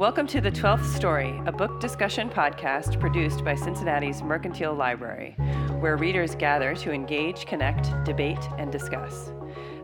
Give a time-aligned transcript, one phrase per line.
[0.00, 5.32] Welcome to The Twelfth Story, a book discussion podcast produced by Cincinnati's Mercantile Library,
[5.78, 9.30] where readers gather to engage, connect, debate, and discuss.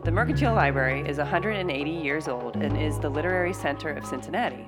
[0.05, 4.67] The Mercantile Library is 180 years old and is the literary center of Cincinnati.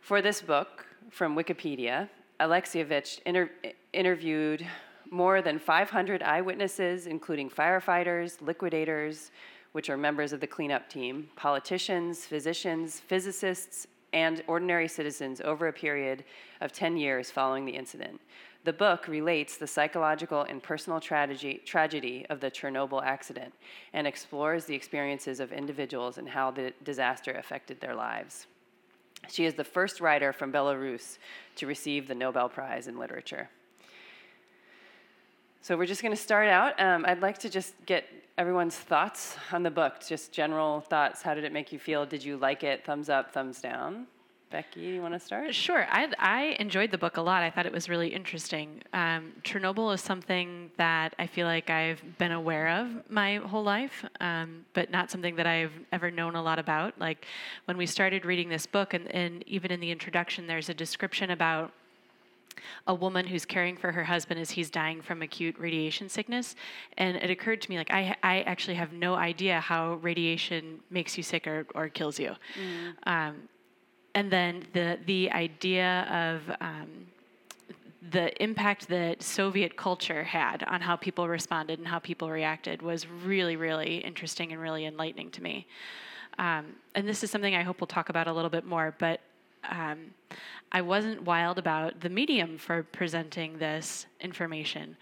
[0.00, 2.08] For this book, from Wikipedia,
[2.40, 3.50] Alexievich inter-
[3.92, 4.66] interviewed
[5.10, 9.30] more than 500 eyewitnesses, including firefighters, liquidators,
[9.72, 15.72] which are members of the cleanup team, politicians, physicians, physicists, and ordinary citizens over a
[15.72, 16.24] period
[16.60, 18.20] of 10 years following the incident.
[18.64, 23.52] The book relates the psychological and personal tragedy, tragedy of the Chernobyl accident
[23.92, 28.46] and explores the experiences of individuals and how the disaster affected their lives.
[29.28, 31.18] She is the first writer from Belarus
[31.56, 33.48] to receive the Nobel Prize in Literature.
[35.60, 36.78] So we're just going to start out.
[36.78, 38.04] Um, I'd like to just get
[38.36, 41.22] everyone's thoughts on the book, just general thoughts.
[41.22, 42.04] How did it make you feel?
[42.04, 42.84] Did you like it?
[42.84, 44.06] Thumbs up, thumbs down?
[44.50, 45.54] Becky, you want to start?
[45.54, 45.86] Sure.
[45.90, 47.42] I, I enjoyed the book a lot.
[47.42, 48.82] I thought it was really interesting.
[48.92, 54.04] Um, Chernobyl is something that I feel like I've been aware of my whole life,
[54.20, 56.94] um, but not something that I've ever known a lot about.
[57.00, 57.26] Like
[57.64, 61.30] when we started reading this book, and, and even in the introduction, there's a description
[61.30, 61.72] about
[62.86, 66.54] a woman who's caring for her husband as he's dying from acute radiation sickness
[66.98, 71.16] and it occurred to me like i, I actually have no idea how radiation makes
[71.16, 72.94] you sick or, or kills you mm.
[73.08, 73.48] um,
[74.14, 77.06] and then the the idea of um,
[78.10, 83.06] the impact that Soviet culture had on how people responded and how people reacted was
[83.08, 85.66] really, really interesting and really enlightening to me.
[86.38, 89.20] Um, and this is something I hope we'll talk about a little bit more, but
[89.70, 89.98] um,
[90.70, 94.96] I wasn't wild about the medium for presenting this information.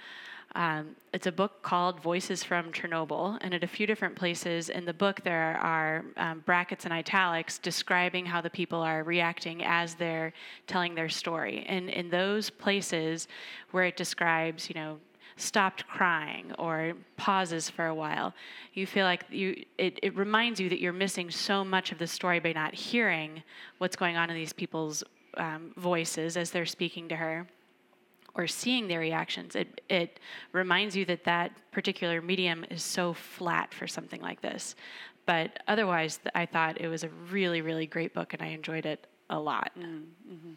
[0.55, 4.85] Um, it's a book called Voices from Chernobyl, and at a few different places in
[4.85, 9.95] the book, there are um, brackets and italics describing how the people are reacting as
[9.95, 10.33] they're
[10.67, 11.65] telling their story.
[11.69, 13.29] And in those places
[13.71, 14.99] where it describes, you know,
[15.37, 18.35] stopped crying or pauses for a while,
[18.75, 22.07] you feel like you it, it reminds you that you're missing so much of the
[22.07, 23.43] story by not hearing
[23.79, 25.03] what's going on in these people's
[25.39, 27.47] um, voices as they're speaking to her
[28.35, 29.55] or seeing their reactions.
[29.55, 30.21] It, it
[30.53, 34.75] reminds you that that particular medium is so flat for something like this.
[35.27, 39.07] But otherwise, I thought it was a really, really great book and I enjoyed it
[39.31, 39.71] a lot.
[39.79, 40.53] Mm-hmm.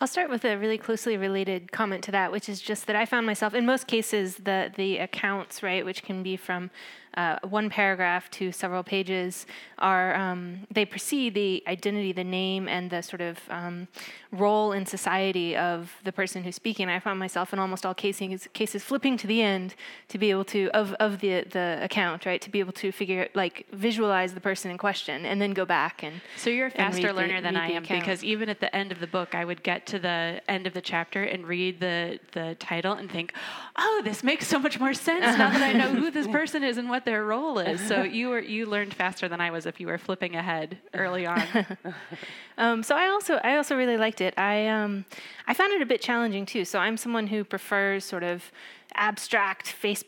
[0.00, 3.06] I'll start with a really closely related comment to that, which is just that I
[3.06, 6.70] found myself, in most cases, the, the accounts, right, which can be from
[7.16, 9.46] uh, one paragraph to several pages
[9.78, 13.86] are um, they precede the identity, the name, and the sort of um,
[14.32, 16.88] role in society of the person who's speaking.
[16.88, 19.74] I found myself in almost all cases, cases flipping to the end
[20.08, 23.28] to be able to of of the the account, right, to be able to figure
[23.34, 26.20] like visualize the person in question and then go back and.
[26.36, 28.00] So you're a faster learner the, than I am account.
[28.00, 30.74] because even at the end of the book, I would get to the end of
[30.74, 33.32] the chapter and read the the title and think,
[33.76, 36.78] oh, this makes so much more sense now that I know who this person is
[36.78, 37.80] and what their role is.
[37.86, 41.26] So you were you learned faster than I was if you were flipping ahead early
[41.26, 41.42] on.
[42.58, 44.34] um, so I also I also really liked it.
[44.38, 45.04] I um,
[45.46, 46.64] I found it a bit challenging too.
[46.64, 48.50] So I'm someone who prefers sort of
[48.96, 50.04] abstract face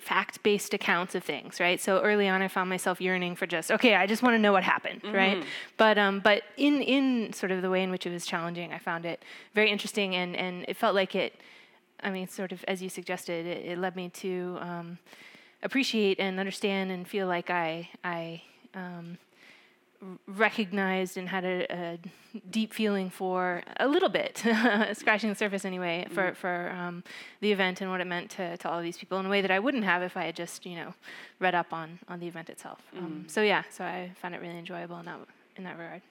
[0.00, 1.80] fact-based accounts of things right?
[1.80, 4.52] So early on i found myself yearning for just okay i just want to know
[4.52, 5.38] what happened right?
[5.76, 8.78] But um but in in sort of the way in which it was challenging i
[8.78, 9.24] found it
[9.54, 11.34] very interesting and and it felt like it
[12.02, 14.98] i mean sort of as you suggested it, it led me to um,
[15.62, 18.42] appreciate and understand and feel like i i
[18.74, 19.18] um,
[20.26, 21.98] recognized and had a, a,
[22.50, 24.38] deep feeling for a little bit,
[24.92, 26.34] scratching the surface anyway, for, mm-hmm.
[26.34, 27.02] for um,
[27.40, 29.40] the event and what it meant to, to all of these people in a way
[29.40, 30.94] that I wouldn't have if I had just, you know,
[31.40, 32.80] read up on, on the event itself.
[32.92, 33.06] Um, mm-hmm.
[33.06, 35.18] Um, so yeah, so I found it really enjoyable in that,
[35.56, 36.02] in that regard.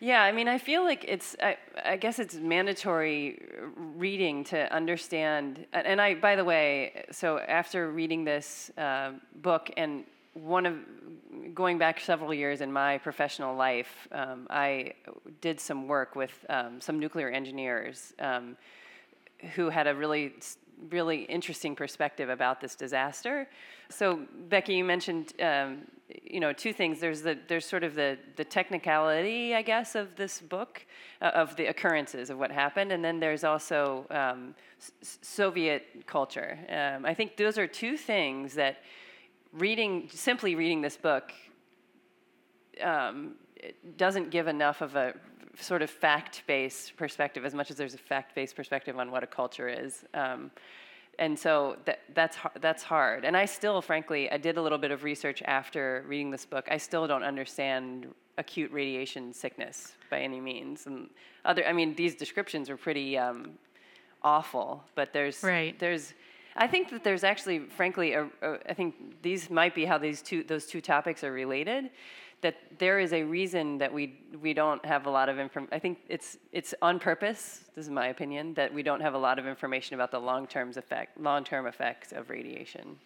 [0.00, 3.40] Yeah, I mean, I feel like it's, I, I, guess it's mandatory
[3.76, 5.64] reading to understand.
[5.72, 10.02] And I, by the way, so after reading this uh, book and
[10.34, 10.76] one of
[11.54, 14.94] going back several years in my professional life, um, I
[15.40, 18.56] did some work with um, some nuclear engineers um,
[19.54, 20.34] who had a really,
[20.90, 23.48] really interesting perspective about this disaster.
[23.90, 27.00] So, Becky, you mentioned, um, you know, two things.
[27.00, 30.86] There's the there's sort of the the technicality, I guess, of this book,
[31.20, 36.58] uh, of the occurrences of what happened, and then there's also um, S- Soviet culture.
[36.70, 38.78] Um, I think those are two things that
[39.52, 41.32] reading simply reading this book
[42.82, 43.34] um,
[43.96, 45.14] doesn't give enough of a
[45.60, 49.68] sort of fact-based perspective as much as there's a fact-based perspective on what a culture
[49.68, 50.04] is.
[50.14, 50.50] Um,
[51.18, 53.26] and so that, that's that's hard.
[53.26, 56.66] And i still frankly i did a little bit of research after reading this book.
[56.70, 58.06] I still don't understand
[58.38, 60.86] acute radiation sickness by any means.
[60.86, 61.10] And
[61.44, 63.52] other i mean these descriptions are pretty um,
[64.22, 65.78] awful but there's right.
[65.78, 66.14] there's
[66.56, 70.22] I think that there's actually, frankly, a, a, I think these might be how these
[70.22, 71.90] two those two topics are related.
[72.42, 75.72] That there is a reason that we we don't have a lot of information.
[75.72, 77.64] I think it's it's on purpose.
[77.74, 80.46] This is my opinion that we don't have a lot of information about the long
[80.46, 82.96] term effect long term effects of radiation.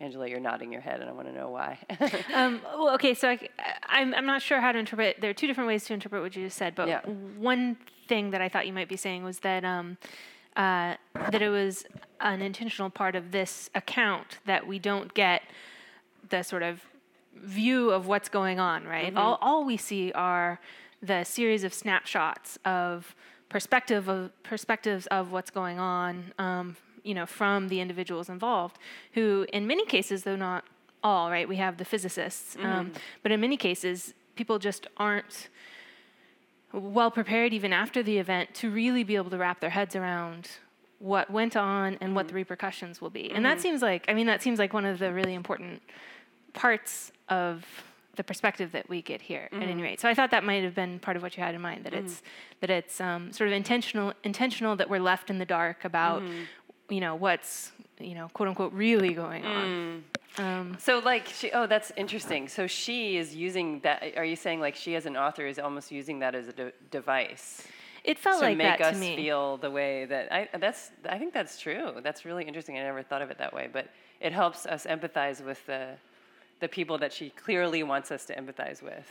[0.00, 1.78] Angela, you're nodding your head, and I want to know why.
[2.34, 3.38] um, well, okay, so I,
[3.84, 5.20] I'm, I'm not sure how to interpret.
[5.20, 7.00] There are two different ways to interpret what you just said, but yeah.
[7.38, 7.76] one
[8.08, 9.96] thing that I thought you might be saying was that um,
[10.56, 11.84] uh, that it was
[12.20, 15.42] an intentional part of this account that we don't get
[16.30, 16.84] the sort of
[17.36, 19.08] view of what's going on, right?
[19.08, 19.18] Mm-hmm.
[19.18, 20.60] All, all we see are
[21.02, 23.14] the series of snapshots of
[23.48, 28.78] perspective of perspectives of what's going on, um, you know, from the individuals involved,
[29.12, 30.64] who, in many cases, though not
[31.02, 32.78] all, right, we have the physicists, um, mm-hmm.
[32.78, 32.92] um,
[33.22, 35.48] but in many cases, people just aren't
[36.74, 40.50] well prepared even after the event to really be able to wrap their heads around
[40.98, 42.14] what went on and mm-hmm.
[42.14, 43.24] what the repercussions will be.
[43.24, 43.36] Mm-hmm.
[43.36, 43.62] And that mm-hmm.
[43.62, 45.82] seems like I mean that seems like one of the really important
[46.52, 47.64] parts of
[48.16, 49.56] the perspective that we get here mm-hmm.
[49.56, 49.82] at any mm-hmm.
[49.82, 50.00] rate.
[50.00, 51.92] So I thought that might have been part of what you had in mind that
[51.92, 52.06] mm-hmm.
[52.06, 52.22] it's
[52.60, 56.22] that it's um, sort of intentional intentional that we're left in the dark about
[56.88, 60.04] you know what's you know quote unquote really going on.
[60.38, 62.48] Um, so like she, oh that's interesting.
[62.48, 64.14] So she is using that.
[64.16, 66.72] Are you saying like she as an author is almost using that as a de-
[66.90, 67.66] device?
[68.02, 69.16] It felt to like make that us to me.
[69.16, 72.00] feel the way that I that's I think that's true.
[72.02, 72.76] That's really interesting.
[72.78, 73.88] I never thought of it that way, but
[74.20, 75.90] it helps us empathize with the
[76.60, 79.08] the people that she clearly wants us to empathize with.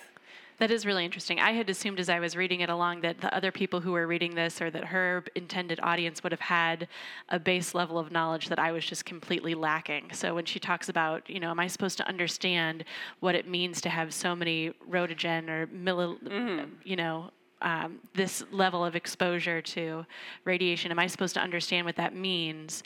[0.59, 1.39] That is really interesting.
[1.39, 4.07] I had assumed as I was reading it along that the other people who were
[4.07, 6.87] reading this or that her intended audience would have had
[7.29, 10.11] a base level of knowledge that I was just completely lacking.
[10.13, 12.85] So when she talks about, you know, am I supposed to understand
[13.19, 16.69] what it means to have so many rotogen or milli, mm-hmm.
[16.83, 17.31] you know,
[17.61, 20.05] um, this level of exposure to
[20.45, 20.91] radiation?
[20.91, 22.83] Am I supposed to understand what that means?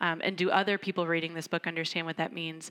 [0.00, 2.70] Um, and do other people reading this book understand what that means?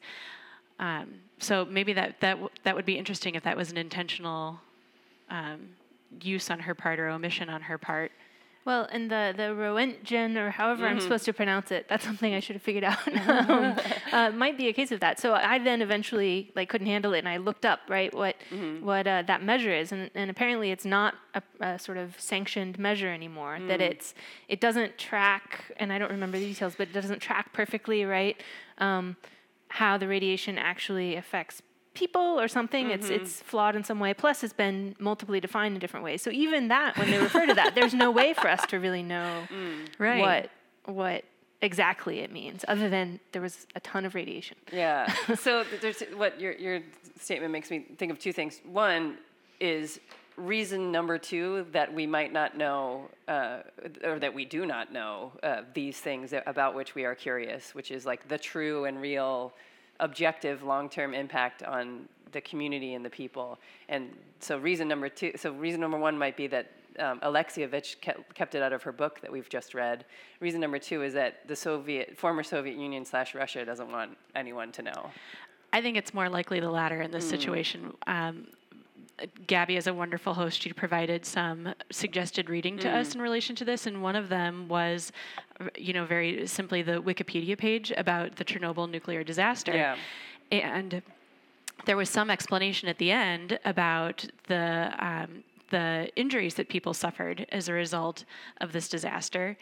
[0.80, 4.60] Um, so maybe that that that would be interesting if that was an intentional
[5.30, 5.70] um,
[6.22, 8.12] use on her part or omission on her part.
[8.68, 10.96] Well, and the the Roentgen or however mm-hmm.
[10.96, 13.08] I'm supposed to pronounce it, that's something I should have figured out.
[13.50, 13.78] um,
[14.12, 15.22] uh, might be a case of that.
[15.22, 18.86] So I then eventually like couldn't handle it, and I looked up right what mm-hmm.
[18.86, 22.78] what uh, that measure is, and, and apparently it's not a, a sort of sanctioned
[22.78, 23.58] measure anymore.
[23.58, 23.70] Mm.
[23.70, 24.14] That it's
[24.50, 28.36] it doesn't track, and I don't remember the details, but it doesn't track perfectly, right?
[28.80, 29.16] Um,
[29.70, 31.62] how the radiation actually affects
[31.94, 32.86] people or something.
[32.86, 32.96] Mm-hmm.
[32.96, 34.14] It's it's flawed in some way.
[34.14, 36.22] Plus, it's been multiply defined in different ways.
[36.22, 39.04] So even that, when they refer to that, there's no way for us to really
[39.04, 39.88] know mm.
[39.98, 40.50] right.
[40.86, 41.24] what what
[41.62, 44.58] exactly it means, other than there was a ton of radiation.
[44.72, 45.12] Yeah.
[45.36, 46.82] so there's what your your
[47.20, 48.62] statement makes me think of two things.
[48.64, 49.18] One
[49.60, 50.00] is
[50.38, 53.60] reason number two that we might not know, uh,
[54.04, 57.92] or that we do not know, uh, these things about which we are curious, which
[57.92, 59.52] is like the true and real
[60.00, 63.58] objective long-term impact on the community and the people.
[63.90, 68.34] And so reason number two, so reason number one might be that um, Alexievich kept,
[68.36, 70.06] kept it out of her book that we've just read.
[70.40, 74.72] Reason number two is that the Soviet, former Soviet Union slash Russia doesn't want anyone
[74.74, 75.12] to know.
[75.74, 77.94] I think it's more likely the latter in this situation.
[78.08, 78.48] Um,
[79.48, 83.66] Gabby, as a wonderful host, she provided some suggested reading to us in relation to
[83.66, 85.12] this, and one of them was,
[85.76, 89.74] you know, very simply the Wikipedia page about the Chernobyl nuclear disaster.
[89.74, 89.98] Yeah.
[90.52, 91.02] And
[91.86, 97.46] there was some explanation at the end about the um, the injuries that people suffered
[97.52, 98.24] as a result
[98.62, 99.58] of this disaster.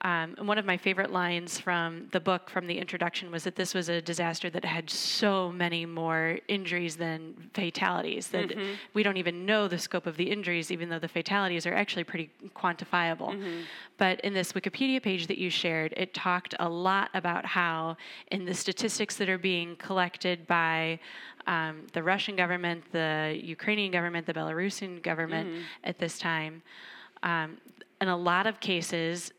[0.00, 3.56] Um, and one of my favorite lines from the book, from the introduction, was that
[3.56, 8.50] this was a disaster that had so many more injuries than fatalities, that
[8.92, 12.04] we don't even know the scope of the injuries, even though the fatalities are actually
[12.04, 13.34] pretty quantifiable.
[13.96, 17.96] But in this Wikipedia page that you shared, it talked a lot about how,
[18.30, 20.98] in the statistics that are being collected by
[21.46, 25.48] um, the Russian government, the Ukrainian government, the Belarusian government
[25.84, 26.62] at this time,
[27.22, 27.56] um,
[28.00, 29.32] in a lot of cases,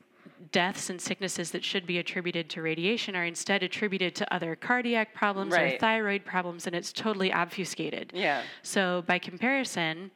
[0.51, 5.13] deaths and sicknesses that should be attributed to radiation are instead attributed to other cardiac
[5.13, 8.11] problems or thyroid problems, and it's totally obfuscated.
[8.13, 8.41] Yeah.
[8.63, 10.11] So, by comparison,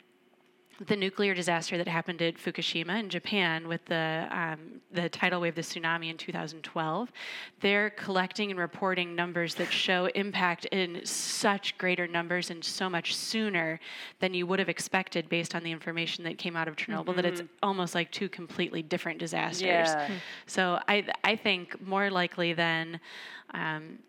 [0.88, 5.56] the nuclear disaster that happened at Fukushima in Japan with the um, the tidal wave,
[5.56, 7.12] the tsunami in 2012,
[7.60, 13.16] they're collecting and reporting numbers that show impact in such greater numbers and so much
[13.16, 13.80] sooner
[14.20, 17.16] than you would have expected based on the information that came out of Chernobyl.
[17.16, 19.62] That it's almost like two completely different disasters.
[19.62, 20.10] Yeah.
[20.46, 23.00] So I I think more likely than.
[23.54, 24.00] Um,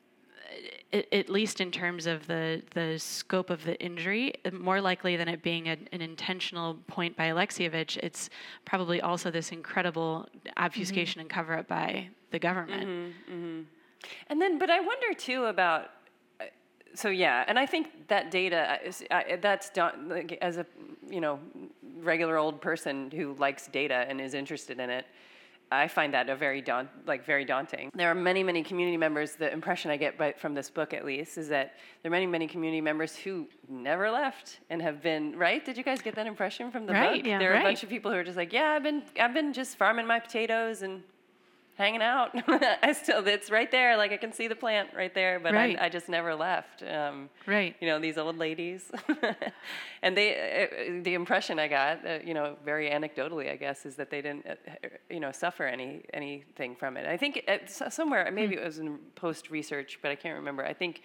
[0.93, 5.29] at least in terms of the, the scope of the injury, uh, more likely than
[5.29, 8.31] it being a, an intentional point by Alexievich, it's
[8.65, 13.15] probably also this incredible obfuscation and cover up by the government.
[14.29, 15.91] And then, but I wonder too about.
[16.41, 16.45] uh,
[16.95, 20.67] So yeah, and I think that data uh, is I, that's done like, as a
[21.09, 21.39] you know
[22.03, 25.07] regular old person who likes data and is interested in it.
[25.73, 27.91] I find that a very daunt, like very daunting.
[27.95, 29.35] There are many, many community members.
[29.37, 32.27] The impression I get by, from this book, at least, is that there are many,
[32.27, 35.65] many community members who never left and have been right.
[35.65, 37.27] Did you guys get that impression from the Right, book?
[37.27, 39.33] yeah, there are a bunch of people who are just like, yeah, I've been, I've
[39.35, 41.03] been just farming my potatoes and
[41.81, 42.31] hanging out.
[42.83, 43.97] I still, it's right there.
[43.97, 45.79] Like I can see the plant right there, but Right.
[45.81, 46.83] I, I just never left.
[46.83, 47.75] Um, Right.
[47.81, 48.93] You know, these old ladies.
[50.03, 50.29] and they,
[50.63, 54.21] uh, the impression I got, uh, you know, very anecdotally, I guess, is that they
[54.21, 54.55] didn't, uh,
[55.09, 57.07] you know, suffer any anything from it.
[57.07, 60.65] I think somewhere, maybe it was in post research, but I can't remember.
[60.65, 61.03] I think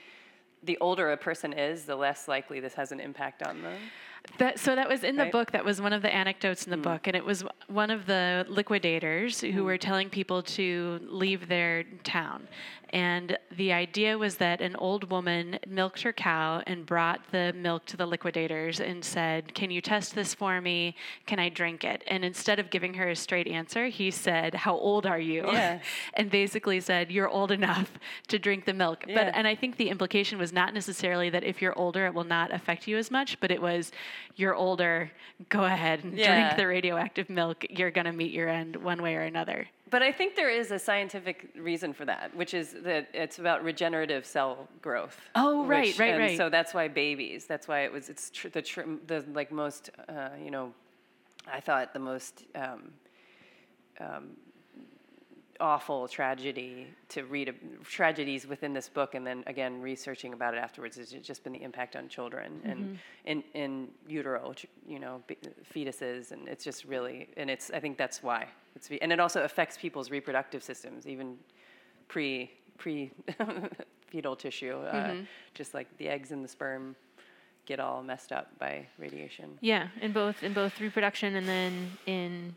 [0.63, 3.79] the older a person is, the less likely this has an impact on them.
[4.38, 5.32] That, so that was in the Right.
[5.32, 5.51] book.
[5.51, 6.84] That was one of the anecdotes in the hmm.
[6.84, 9.63] book, and it was one of the liquidators who hmm.
[9.63, 12.48] were telling people to leave their town.
[12.89, 17.86] And the idea was that an old woman milked her cow and brought the milk
[17.88, 20.96] to the liquidators and said, "Can you test this for me?
[21.25, 24.77] Can I drink it?" And instead of giving her a straight answer, he said, "How
[24.77, 25.79] old are you?" Yeah.
[26.13, 27.91] and basically said, "You're old enough
[28.29, 29.15] to drink the milk." Yeah.
[29.15, 32.24] But and I think the implication was not necessarily that if you're older, it will
[32.24, 33.91] not affect you as much, but it was
[34.36, 35.12] you're older,
[35.50, 36.34] go ahead and Yeah.
[36.48, 37.65] drink the radioactive milk.
[37.69, 39.67] You're going to meet your end one way or another.
[39.91, 43.63] But I think there is a scientific reason for that, which is that it's about
[43.63, 45.19] regenerative cell growth.
[45.36, 46.38] Oh, right, which- right, and right.
[46.38, 47.45] So that's why babies.
[47.45, 48.10] That's why it was.
[48.10, 49.91] It's tr- the tr- the like most.
[50.10, 50.74] Uh, you know,
[51.51, 52.91] I thought the most um,
[54.00, 54.31] um,
[55.59, 60.57] awful tragedy to read a, tragedies within this book, and then again researching about it
[60.57, 62.69] afterwards has just been the impact on children Mm-hmm.
[62.71, 64.53] and in in utero,
[64.88, 65.21] you know,
[65.74, 67.71] fetuses, and it's just really, and it's.
[67.71, 71.38] I think that's why it's, and it also affects people's reproductive systems, even
[72.07, 73.12] pre pre
[74.07, 75.21] fetal tissue, uh, Mm-hmm.
[75.53, 76.95] just like the eggs and the sperm
[77.65, 79.57] get all messed up by radiation.
[79.62, 82.55] Yeah, in both in both reproduction and then in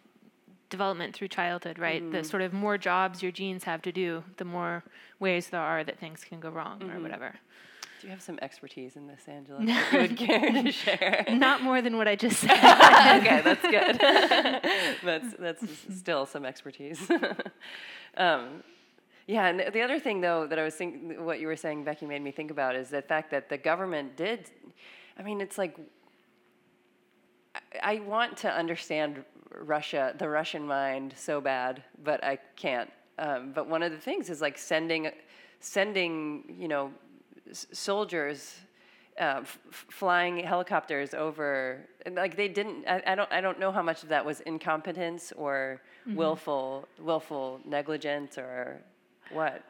[0.71, 2.03] development through childhood, right?
[2.03, 2.13] Mm-hmm.
[2.13, 4.85] The sort of more jobs your genes have to do, the more
[5.19, 6.97] ways there are that things can go wrong Mm-hmm.
[6.97, 7.35] or whatever.
[8.01, 9.59] Do you have some expertise in this, Angela?
[9.67, 11.25] that you would care to share?
[11.33, 12.51] Not more than what I just said.
[13.21, 13.99] okay, that's good.
[15.05, 15.65] that's that's
[15.99, 17.01] still some expertise.
[18.17, 18.63] um,
[19.27, 21.83] yeah, and the- the other thing though that I was thinking, what you were saying,
[21.83, 24.49] Becky, made me think about is the fact that the government did.
[25.19, 25.77] I mean, it's like
[27.83, 32.91] I want to understand Russia, the Russian mind, so bad, but I can't.
[33.19, 35.11] Um, but one of the things is like sending,
[35.61, 36.93] sending, you know,
[37.51, 38.55] s- soldiers,
[39.21, 39.59] uh, f-
[39.91, 41.87] flying helicopters over.
[42.11, 42.87] Like they didn't.
[42.87, 43.33] I, I don't.
[43.33, 45.81] I don't know how much of that was incompetence or
[46.15, 48.81] willful, willful negligence or
[49.33, 49.63] what.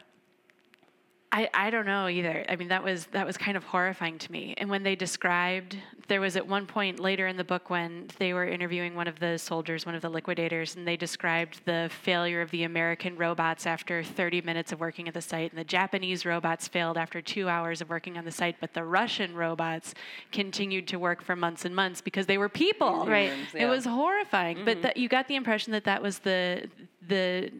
[1.30, 2.44] I, I don't know either.
[2.48, 4.54] I mean, that was that was kind of horrifying to me.
[4.56, 5.76] And when they described,
[6.08, 9.20] there was at one point later in the book when they were interviewing one of
[9.20, 13.66] the soldiers, one of the liquidators, and they described the failure of the American robots
[13.66, 17.46] after 30 minutes of working at the site, and the Japanese robots failed after two
[17.46, 19.94] hours of working on the site, but the Russian robots
[20.32, 23.06] continued to work for months and months because they were people.
[23.06, 23.32] Right.
[23.54, 24.82] It was horrifying, but mm-hmm.
[24.82, 26.70] that you got the impression that that was the
[27.06, 27.50] the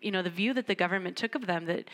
[0.00, 1.84] you know the view that the government took of them that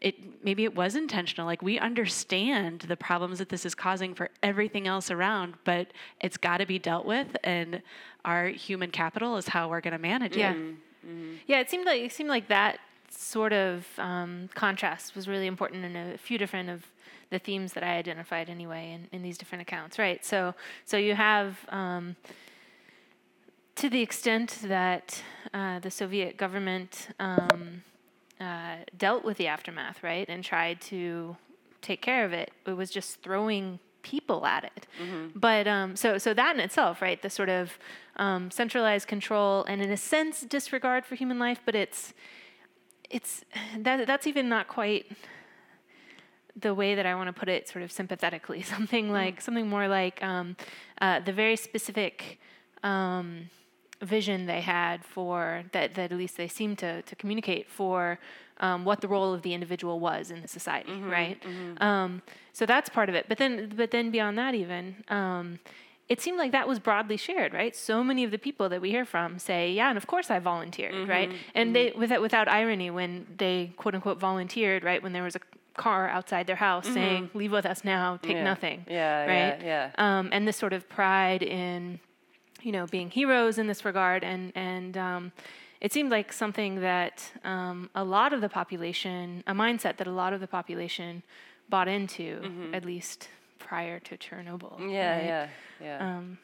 [0.00, 4.28] it maybe it was intentional like we understand the problems that this is causing for
[4.42, 5.88] everything else around but
[6.20, 7.82] it's got to be dealt with and
[8.24, 10.52] our human capital is how we're going to manage Yeah.
[10.52, 10.56] it
[11.46, 12.78] Yeah, it seemed like it seemed like that
[13.10, 16.84] sort of um, contrast was really important in a few different of
[17.30, 20.24] the themes that I identified anyway in, in these different accounts, right?
[20.24, 20.54] So
[20.84, 22.16] so you have um,
[23.76, 27.82] to the extent that uh, the Soviet government um,
[28.40, 31.36] uh, dealt with the aftermath, right, and tried to
[31.82, 34.86] take care of it, it was just throwing people at it.
[35.34, 37.78] But um, so so that in itself, right, the sort of
[38.16, 42.14] um, centralized control and in a sense disregard for human life, but it's
[43.10, 43.44] it's
[43.78, 45.06] that that's even not quite
[46.56, 48.62] the way that I want to put it, sort of sympathetically.
[48.74, 50.56] Something like something more like um,
[51.00, 52.38] uh, the very specific
[52.82, 53.50] um,
[54.04, 58.18] vision they had for that that at least they seemed to to communicate for
[58.60, 61.38] um, what the role of the individual was in the society, right?
[61.80, 63.26] Um, so that's part of it.
[63.28, 64.96] But then but then beyond that, even.
[65.08, 65.58] Um,
[66.06, 67.74] it seemed like that was broadly shared, right?
[67.74, 70.38] So many of the people that we hear from say, "Yeah, and of course I
[70.38, 71.30] volunteered," right?
[71.54, 75.40] And they, without without irony, when they quote unquote volunteered, right, when there was a
[75.76, 78.44] car outside their house saying, "Leave with us now, take Yeah.
[78.44, 79.58] nothing," Yeah, right?
[79.64, 81.98] yeah, Um, and this sort of pride in,
[82.64, 85.32] you know, being heroes in this regard, and and um,
[85.80, 90.12] it seemed like something that um, a lot of the population, a mindset that a
[90.12, 91.22] lot of the population
[91.68, 93.28] bought into, at least
[93.58, 94.74] prior to Chernobyl.
[94.78, 94.88] Mm-hmm.
[94.88, 95.24] Yeah, right?
[95.24, 95.48] yeah,
[95.82, 96.16] yeah.
[96.16, 96.38] Um,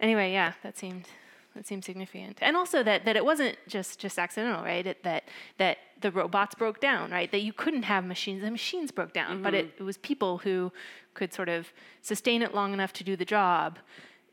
[0.00, 1.08] anyway, yeah, that seemed
[1.56, 4.86] that seemed significant, and also that that it wasn't just just accidental, right?
[4.86, 5.24] It, that
[5.58, 7.30] that the robots broke down, right?
[7.32, 10.72] That you couldn't have machines; the machines broke down, but it, it was people who
[11.14, 13.78] could sort of sustain it long enough to do the job,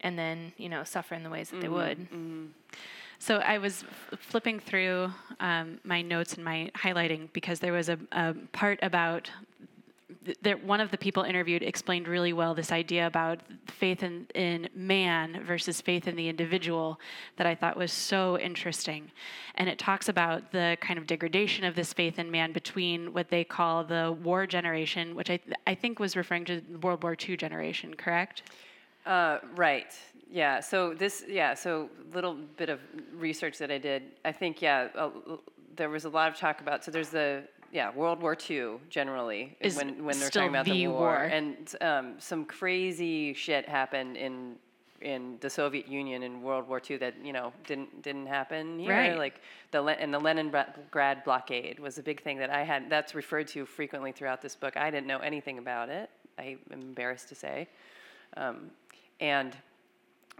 [0.04, 2.08] and then you know suffer in the ways that they would.
[3.20, 7.88] So I was f- flipping through um, my notes and my highlighting because there was
[7.88, 9.30] a, a part about
[10.26, 14.28] th- there, one of the people interviewed explained really well this idea about faith in,
[14.36, 17.00] in man versus faith in the individual
[17.38, 19.10] that I thought was so interesting.
[19.56, 23.30] And it talks about the kind of degradation of this faith in man between what
[23.30, 27.04] they call the war generation, which I, th- I think was referring to the World
[27.04, 28.44] War II generation, correct?
[29.06, 29.94] Uh, right.
[30.30, 30.60] Yeah.
[30.60, 31.24] So this.
[31.28, 31.54] Yeah.
[31.54, 32.80] So little bit of
[33.16, 34.04] research that I did.
[34.26, 34.62] I think.
[34.62, 34.90] Yeah.
[34.96, 35.10] Uh,
[35.76, 36.84] there was a lot of talk about.
[36.84, 37.44] So there's the.
[37.72, 41.16] Yeah, World War II generally Is when when they're talking about the war, war.
[41.24, 44.58] and um, some crazy shit happened in
[45.02, 48.92] in the Soviet Union in World War II that you know didn't didn't happen here.
[48.92, 49.18] Right.
[49.18, 52.90] Like the Le- and the Leningrad blockade was a big thing that I had.
[52.90, 54.78] That's referred to frequently throughout this book.
[54.78, 56.10] I didn't know anything about it.
[56.38, 57.68] I am embarrassed to say.
[58.38, 58.72] Um,
[59.24, 59.56] and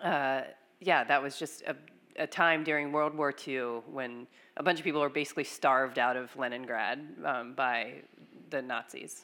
[0.04, 0.42] uh,
[0.82, 1.76] yeah, that was just a,
[2.18, 6.18] a time during World War II when a bunch of people were basically starved out
[6.18, 8.02] of Leningrad um, by
[8.50, 9.24] the Nazis.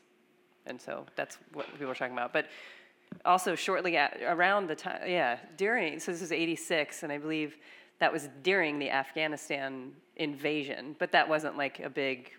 [0.66, 2.32] And so that's what people were talking about.
[2.32, 2.48] But
[3.26, 7.58] also, shortly at, around the time, yeah, during, so this is 86, and I believe
[8.00, 12.32] that was during the Afghanistan invasion, but that wasn't like a big,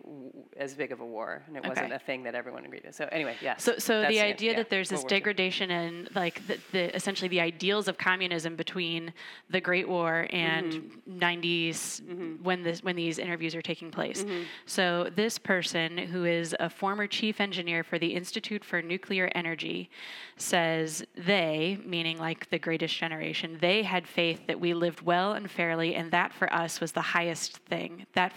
[0.57, 2.93] as big of a war, and it wasn't a thing that everyone agreed to.
[2.93, 3.57] So anyway, yeah.
[3.57, 5.21] So, so the idea yeah, that there's this World War II.
[5.21, 9.13] degradation and like the, the essentially the ideals of communism between
[9.49, 11.19] the Great War and Mm-hmm.
[11.19, 14.25] 90s when this when these interviews are taking place.
[14.25, 14.43] Mm-hmm.
[14.67, 19.91] So this person who is a former chief engineer for the Institute for Nuclear Energy
[20.37, 25.51] says they, meaning like the greatest generation, they had faith that we lived well and
[25.51, 28.07] fairly, and that for us was the highest thing.
[28.13, 28.33] That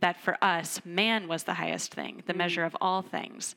[0.00, 2.38] that for us, man was the highest thing, the mm.
[2.38, 3.54] measure of all things.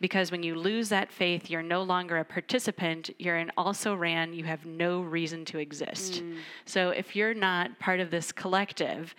[0.00, 4.32] Because when you lose that faith, you're no longer a participant, you're an also ran,
[4.32, 6.22] you have no reason to exist.
[6.22, 6.36] Mm.
[6.64, 9.14] So if you're not part of this collective,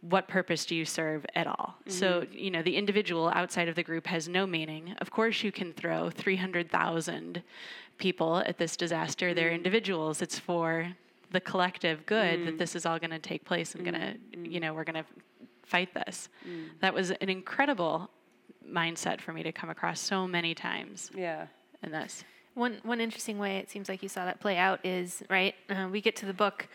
[0.00, 1.76] what purpose do you serve at all?
[1.86, 2.38] So, mm-hmm.
[2.38, 4.94] you know, the individual outside of the group has no meaning.
[5.00, 7.42] Of course, you can throw 300,000
[7.98, 9.34] people at this disaster.
[9.34, 9.56] They're mm.
[9.56, 10.22] individuals.
[10.22, 10.94] It's for
[11.30, 14.16] the collective good that this is all going to take place and going to,
[14.50, 15.08] you know, we're going to
[15.66, 16.28] fight this.
[16.80, 18.10] That was an incredible
[18.66, 21.46] mindset for me to come across so many times Yeah.
[21.82, 22.24] in this.
[22.54, 25.54] One one interesting way it seems like you saw that play out is right.
[25.70, 26.66] Uh, we get to the book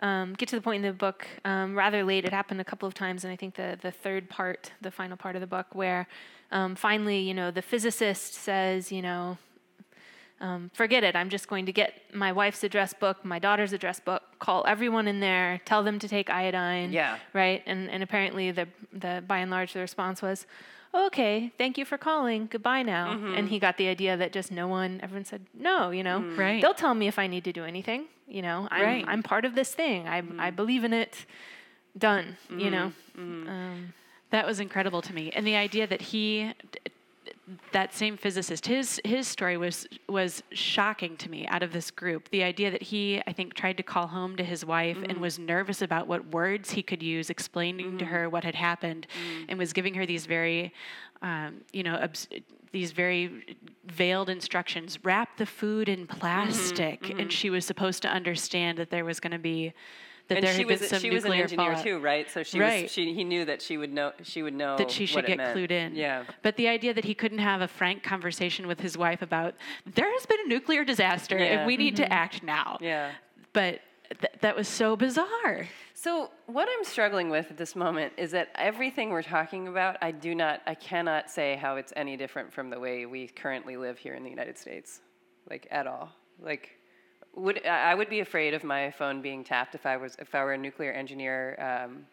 [0.00, 2.24] um, get to the point in the book um, rather late.
[2.24, 5.16] It happened a couple of times, and I think the the third part, the final
[5.16, 6.08] part of the book, where
[6.50, 9.38] um, finally, you know, the physicist says, you know,
[10.42, 11.14] um, forget it.
[11.14, 15.06] I'm just going to get my wife's address book, my daughter's address book, call everyone
[15.08, 16.92] in there, tell them to take iodine.
[16.92, 17.18] Yeah.
[17.32, 17.62] Right.
[17.64, 20.46] And and apparently the the by and large the response was,
[20.92, 22.48] okay, thank you for calling.
[22.50, 23.14] Goodbye now.
[23.14, 23.34] Mm-hmm.
[23.36, 25.00] And he got the idea that just no one.
[25.02, 25.90] Everyone said no.
[25.90, 26.20] You know.
[26.20, 26.36] Mm.
[26.36, 26.60] Right.
[26.60, 28.06] They'll tell me if I need to do anything.
[28.26, 28.68] You know.
[28.70, 29.04] I'm Right.
[29.08, 30.08] I'm part of this thing.
[30.08, 31.24] I I believe in it.
[31.96, 32.36] Done.
[32.50, 32.92] You know.
[33.16, 33.48] Mm-hmm.
[33.48, 33.92] Um,
[34.30, 36.54] That was incredible to me, and the idea that he,
[37.72, 41.46] that same physicist, his his story was was shocking to me.
[41.46, 44.44] Out of this group, the idea that he, I think, tried to call home to
[44.44, 45.20] his wife and mm-hmm.
[45.20, 48.14] was nervous about what words he could use, explaining to mm-hmm.
[48.14, 49.44] her what had happened, mm-hmm.
[49.48, 50.72] and was giving her these very,
[51.22, 52.28] um, you know, obs-
[52.72, 54.98] these very veiled instructions.
[55.04, 59.32] Wrap the food in plastic, and she was supposed to understand that there was going
[59.32, 59.72] to be.
[60.28, 61.84] That and there she had was been some she was an engineer fallout.
[61.84, 62.30] too, right?
[62.30, 62.84] So she Right.
[62.84, 65.26] was she he knew that she would know she would know that she should what
[65.26, 65.94] get clued in.
[65.94, 66.24] Yeah.
[66.42, 69.54] But the idea that he couldn't have a frank conversation with his wife about
[69.94, 71.44] there has been a nuclear disaster Yeah.
[71.44, 72.12] and we need to mm-hmm.
[72.12, 72.78] act now.
[72.80, 73.10] Yeah.
[73.52, 73.80] But
[74.20, 75.68] th- that was so bizarre.
[75.94, 80.10] So what I'm struggling with at this moment is that everything we're talking about, I
[80.10, 83.98] do not, I cannot say how it's any different from the way we currently live
[83.98, 85.00] here in the United States,
[85.48, 86.10] like at all.
[86.40, 86.70] Like,
[87.34, 90.44] would I would be afraid of my phone being tapped if I was if I
[90.44, 92.06] were a nuclear engineer um,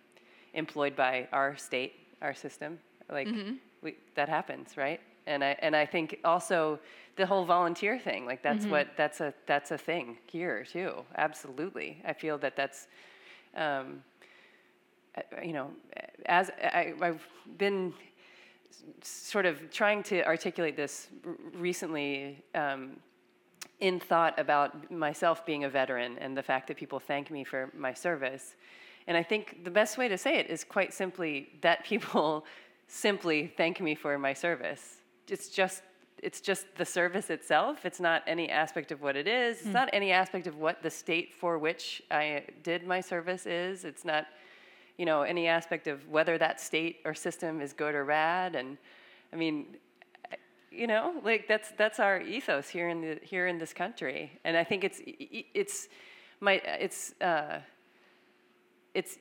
[0.53, 2.79] employed by our state, our system.
[3.12, 3.27] Like,
[3.82, 4.99] we, that happens, right?
[5.27, 6.79] And I and I think also
[7.15, 11.03] the whole volunteer thing, like that's what that's a that's a thing here too.
[11.17, 12.88] Absolutely, I feel that that's
[13.55, 14.03] um,
[15.17, 15.71] uh, you know,
[16.27, 17.27] as I, I've
[17.58, 17.93] been
[19.01, 22.97] sort of trying to articulate this r- recently um,
[23.79, 27.71] in thought about myself being a veteran and the fact that people thank me for
[27.77, 28.55] my service.
[29.07, 32.45] And I think the best way to say it is quite simply that people
[32.87, 34.97] simply thank me for my service.
[35.27, 35.83] It's just
[36.21, 37.85] it's just the service itself.
[37.85, 39.57] It's not any aspect of what it is.
[39.57, 39.71] It's hmm.
[39.71, 43.85] not any aspect of what the state for which I did my service is.
[43.85, 44.27] It's not,
[44.97, 48.55] you know, any aspect of whether that state or system is good or bad.
[48.55, 48.77] And
[49.31, 49.77] I mean,
[50.71, 54.32] you know like that's that's our ethos here in the here in this country.
[54.43, 55.88] And i think it's it's
[56.41, 57.60] my it's uh
[58.93, 59.17] it's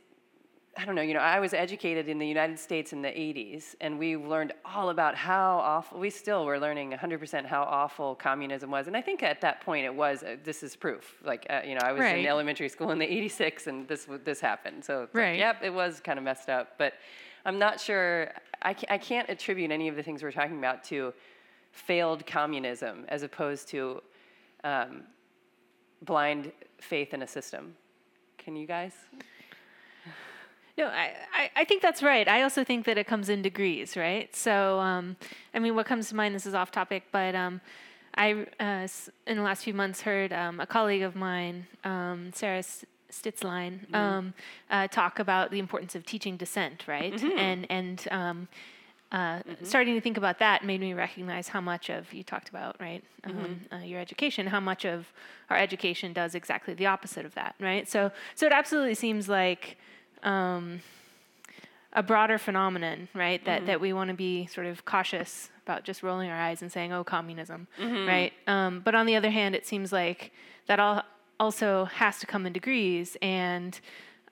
[0.77, 3.75] i don't know you know i was educated in the united states in the 80s
[3.81, 8.71] and we learned all about how awful we still were learning 100% how awful communism
[8.71, 8.87] was.
[8.87, 11.17] And i think at that point it was uh, this is proof.
[11.25, 12.19] Like uh, you know i was Right.
[12.19, 14.85] in elementary school in the 86 and this this happened.
[14.85, 15.39] So it's like, Right.
[15.39, 16.67] yep it was kind of messed up.
[16.79, 16.93] But
[17.45, 18.33] i'm not sure
[18.63, 21.13] I, I can't attribute any of the things we're talking about to
[21.73, 24.03] failed communism as opposed to
[24.65, 25.03] um,
[26.03, 27.75] blind faith in a system.
[28.37, 28.93] Can you guys?
[30.77, 32.29] No, I, I, I think that's right.
[32.29, 34.35] I also think that it comes in degrees, right?
[34.35, 35.17] So, um,
[35.53, 37.61] I mean, what comes to mind, this is off topic, but um,
[38.15, 38.87] I, uh,
[39.27, 43.93] in the last few months, heard um, a colleague of mine, um, Sarah S- Stitzlein,
[43.93, 44.35] um,
[44.71, 47.13] uh, talk about the importance of teaching dissent, right?
[47.39, 48.09] And, and
[49.11, 52.77] uh, starting to think about that made me recognize how much of, you talked about,
[52.79, 55.13] right, um, uh, your education, how much of
[55.49, 57.89] our education does exactly the opposite of that, right?
[57.89, 59.79] So, so it absolutely seems like,
[60.23, 60.81] um,
[61.95, 63.43] a broader phenomenon, right?
[63.47, 66.71] That that we want to be sort of cautious about just rolling our eyes and
[66.71, 67.67] saying, "Oh, communism,"
[68.07, 68.33] right?
[68.47, 70.31] Um, but on the other hand, it seems like
[70.67, 71.03] that all
[71.41, 73.81] also has to come in degrees, and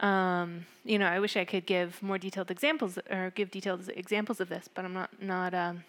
[0.00, 4.40] um, you know, I wish I could give more detailed examples or give detailed examples
[4.40, 5.84] of this, but I'm not not um,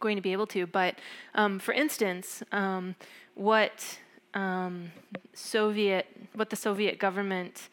[0.00, 0.66] going to be able to.
[0.66, 0.96] But
[1.34, 2.94] um, for instance, um,
[3.34, 3.98] what
[4.34, 4.92] um,
[5.34, 7.68] Soviet, what the Soviet government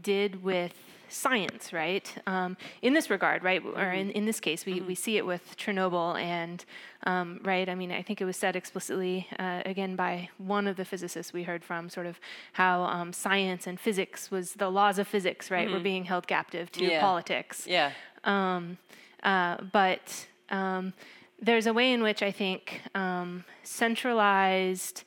[0.00, 0.74] did with
[1.12, 2.12] science, right?
[2.26, 5.56] Um, in this regard, right, or in, in this case, we, we see it with
[5.56, 6.64] Chernobyl, and
[7.06, 7.68] um, right.
[7.68, 11.32] I mean, I think it was said explicitly uh, again by one of the physicists
[11.32, 12.18] we heard from, sort of
[12.52, 16.70] how um, science and physics was the laws of physics, right, were being held captive
[16.72, 17.00] to Yeah.
[17.00, 17.66] politics.
[17.66, 17.92] Yeah.
[18.24, 18.78] Um,
[19.22, 20.92] uh, but um,
[21.40, 25.04] there's a way in which I think um, centralized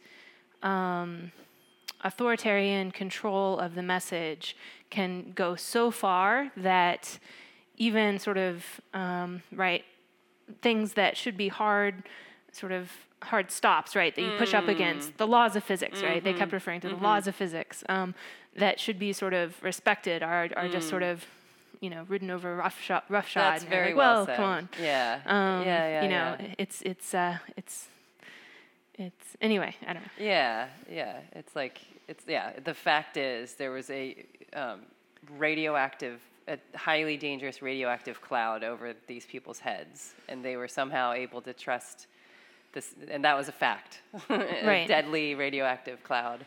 [0.63, 1.31] um,
[2.05, 4.55] authoritarian control of the message
[4.89, 7.19] can go so far that
[7.77, 8.63] even sort of
[8.93, 9.83] um, right
[10.61, 12.03] things that should be hard
[12.51, 12.91] sort of
[13.23, 15.17] hard stops right that you push up against.
[15.17, 16.23] The laws of physics right?
[16.23, 18.13] They kept referring to the laws of physics um,
[18.55, 21.25] that should be sort of respected are, are just sort of
[21.81, 24.35] you know ridden over roughshod roughshod That's and very like, well well said.
[24.37, 24.69] come on.
[24.79, 25.21] Yeah.
[25.25, 26.55] um, yeah, yeah, you know yeah.
[26.59, 27.87] it's it's uh, it's
[28.97, 29.75] it's anyway.
[29.88, 30.10] I don't know.
[30.19, 31.19] Yeah, yeah.
[31.34, 32.51] It's like it's yeah.
[32.63, 34.81] The fact is, there was a um,
[35.38, 41.41] radioactive, a highly dangerous radioactive cloud over these people's heads, and they were somehow able
[41.41, 42.08] to trust
[42.73, 44.01] this, and that was a fact.
[44.29, 44.88] a Right.
[44.88, 46.45] deadly radioactive cloud,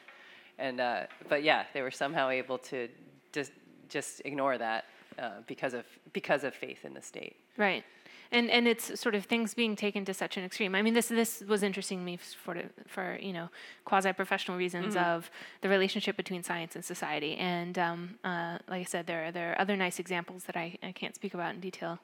[0.58, 2.88] and uh, but yeah, they were somehow able to
[3.32, 3.52] just
[3.88, 4.84] just ignore that
[5.18, 7.36] uh, because of because of faith in the state.
[7.56, 7.84] Right.
[8.30, 10.74] And and it's sort of things being taken to such an extreme.
[10.74, 13.48] I mean, this this was interesting to me for for you know
[13.84, 15.30] quasi professional reasons of
[15.62, 17.36] the relationship between science and society.
[17.36, 20.76] And um, uh, like I said, there are there are other nice examples that I,
[20.82, 21.98] I can't speak about in detail,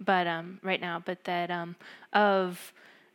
[0.00, 1.76] but um, right now, but that um,
[2.12, 2.72] of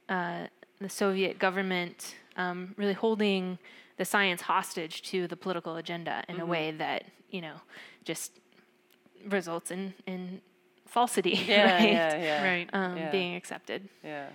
[0.09, 0.47] uh,
[0.79, 3.57] the Soviet government um, really holding
[3.97, 7.55] the science hostage to the political agenda in a way that you know
[8.03, 8.39] just
[9.27, 10.41] results in in
[10.91, 11.91] falsity, Yeah, right?
[11.91, 12.43] yeah, yeah.
[12.43, 12.69] Right.
[12.73, 13.11] Um, Yeah.
[13.11, 13.87] Being accepted.
[14.03, 14.27] Yeah.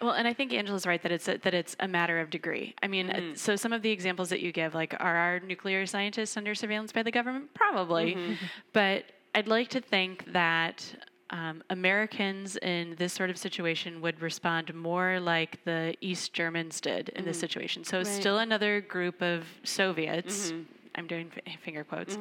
[0.00, 2.74] Well, and I think Angela's right that it's a, that it's a matter of degree.
[2.82, 5.86] I mean, uh, so some of the examples that you give, like, are our nuclear
[5.86, 7.54] scientists under surveillance by the government?
[7.54, 8.36] Probably,
[8.72, 9.04] but
[9.36, 10.84] I'd like to think that
[11.30, 17.08] um, Americans in this sort of situation would respond more like the East Germans did
[17.10, 17.84] in this situation.
[17.84, 18.06] So, Right.
[18.06, 20.52] still another group of Soviets.
[20.96, 22.18] I'm doing f- finger quotes.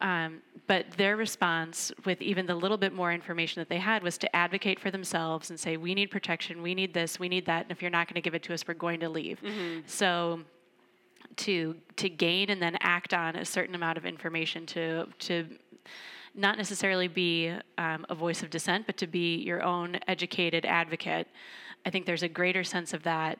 [0.00, 4.16] Um, but their response, with even the little bit more information that they had, was
[4.18, 6.62] to advocate for themselves and say, "We need protection.
[6.62, 7.18] We need this.
[7.18, 7.62] We need that.
[7.62, 9.40] And if you're not going to give it to us, we're going to leave."
[9.86, 10.40] So,
[11.36, 15.46] to to gain and then act on a certain amount of information to to
[16.34, 21.28] not necessarily be um, a voice of dissent, but to be your own educated advocate.
[21.86, 23.38] I think there's a greater sense of that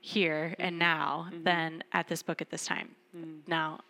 [0.00, 2.90] here and now than at this book at this time.
[3.46, 3.80] Now,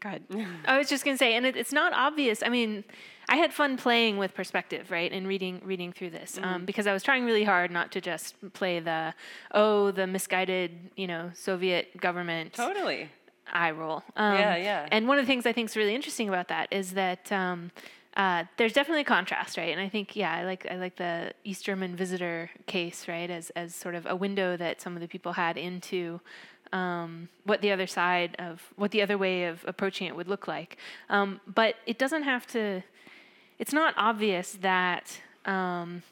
[0.00, 0.22] God.
[0.66, 2.42] I was just gonna say, and it, it's not obvious.
[2.42, 2.84] I mean,
[3.28, 6.92] I had fun playing with perspective, right, and reading reading through this um, because I
[6.92, 9.14] was trying really hard not to just play the
[9.52, 13.08] oh the misguided you know Soviet government Totally.
[13.52, 14.02] eye roll.
[14.16, 14.88] Um, Yeah, yeah.
[14.90, 17.70] And one of the things I think is really interesting about that is that um,
[18.16, 19.70] uh, there's definitely a contrast, right?
[19.70, 23.50] And I think, yeah, I like I like the East German visitor case, right, as
[23.50, 26.20] as sort of a window that some of the people had into
[26.72, 30.46] um, what the other side of what the other way of approaching it would look
[30.48, 30.76] like.
[31.08, 32.82] Um, but it doesn't have to.
[33.58, 36.02] It's not obvious that um,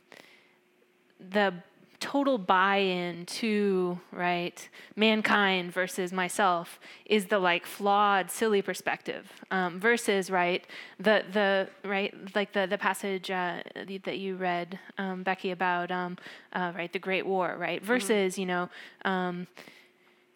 [1.18, 1.55] the
[2.01, 10.31] total buy-in to right mankind versus myself is the like flawed silly perspective um, versus
[10.31, 10.64] right
[11.01, 13.61] the the right like the the passage uh,
[14.05, 16.16] that you read um, becky about um,
[16.53, 18.68] uh, right the great war right versus you know
[19.05, 19.49] um,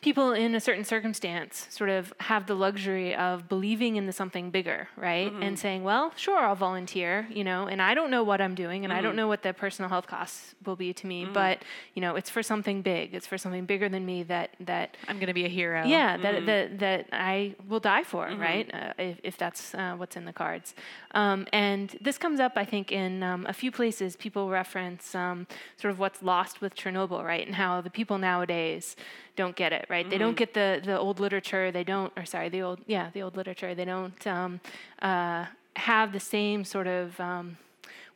[0.02, 4.50] people in a certain circumstance sort of have the luxury of believing in the something
[4.50, 5.32] bigger, right?
[5.40, 8.82] And saying, well, sure, I'll volunteer, you know, and I don't know what I'm doing
[8.84, 11.62] and I don't know what the personal health costs will be to me, but,
[11.94, 13.14] you know, it's for something big.
[13.14, 15.84] It's for something bigger than me that, that, I'm going to be a hero.
[15.86, 18.68] yeah, that, that, that I will die for, right?
[18.74, 20.74] Uh, if, if that's uh, what's in the cards.
[21.12, 24.16] Um, and this comes up, I think, in um, a few places.
[24.16, 27.46] People reference um, sort of what's lost with Chernobyl, right?
[27.46, 28.96] And how the people nowadays
[29.36, 30.08] don't get it, right?
[30.08, 31.70] They don't get the, the old literature.
[31.72, 33.74] They don't, or sorry, the old, yeah, the old literature.
[33.74, 34.60] They don't um,
[35.00, 37.56] uh, have the same sort of um,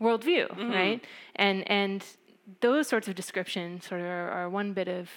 [0.00, 1.02] worldview, right?
[1.36, 2.04] And, and
[2.60, 5.08] those sorts of descriptions sort of are, are one bit of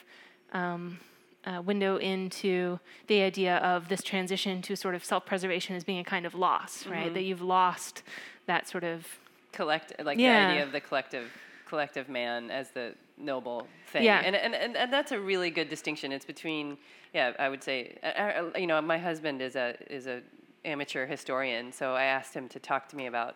[0.53, 0.99] um,
[1.45, 6.03] uh, window into the idea of this transition to sort of self-preservation as being a
[6.03, 7.13] kind of loss, right?
[7.13, 8.03] That you've lost
[8.45, 9.05] that sort of
[9.51, 10.45] collective, like Yeah.
[10.47, 11.29] the idea of the collective
[11.69, 14.21] collective man as the noble thing Yeah.
[14.25, 16.77] and, and and and that's a really good distinction it's between
[17.13, 20.21] yeah i would say uh, you know my husband is a is a
[20.65, 23.33] amateur historian so i asked him to talk to me about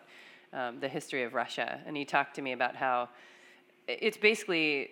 [0.52, 3.08] um, the history of russia and he talked to me about how
[3.86, 4.90] it's basically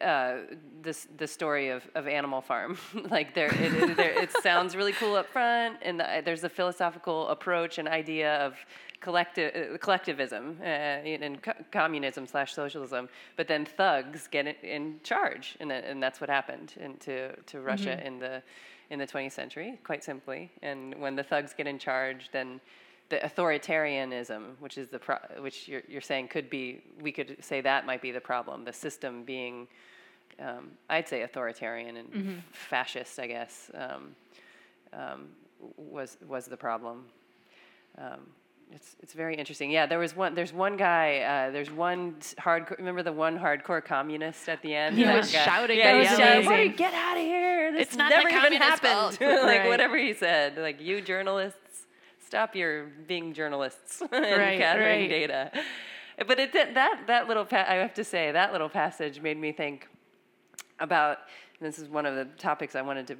[0.00, 0.36] uh,
[0.82, 2.78] this the story of, of Animal Farm.
[3.10, 6.48] like there, it, it, there, it sounds really cool up front, and the, there's a
[6.48, 8.54] philosophical approach and idea of
[9.00, 13.08] collective uh, collectivism uh, and co- communism slash socialism.
[13.36, 17.60] But then thugs get in, in charge, and, and that's what happened in, to to
[17.60, 18.42] Russia in the
[18.90, 20.50] in the 20th century, quite simply.
[20.62, 22.60] And when the thugs get in charge, then
[23.10, 27.60] the authoritarianism, which is the pro- which you're, you're saying could be, we could say
[27.60, 28.64] that might be the problem.
[28.64, 29.68] The system being,
[30.40, 34.02] um, I'd say authoritarian and fascist, I guess, um,
[34.92, 35.28] um,
[35.76, 37.04] was was the problem.
[37.98, 38.20] Um,
[38.72, 39.70] it's it's very interesting.
[39.72, 40.34] Yeah, there was one.
[40.36, 41.18] There's one guy.
[41.18, 42.78] Uh, there's one hardcore.
[42.78, 44.96] Remember the one hardcore communist at the end?
[44.96, 47.72] He was guy- shouting Yeah, he was shouting, "What Get out of here!
[47.72, 49.18] This It's not never even happened.
[49.20, 49.20] like
[49.60, 49.68] Right.
[49.68, 50.56] whatever he said.
[50.56, 51.69] Like you journalists,
[52.30, 55.10] stop your being journalists and Right, gathering right.
[55.10, 55.50] data.
[56.28, 59.36] But it did, that that little pa- I have to say that little passage made
[59.36, 59.88] me think.
[60.78, 61.18] about
[61.60, 63.16] this is one of the topics I wanted to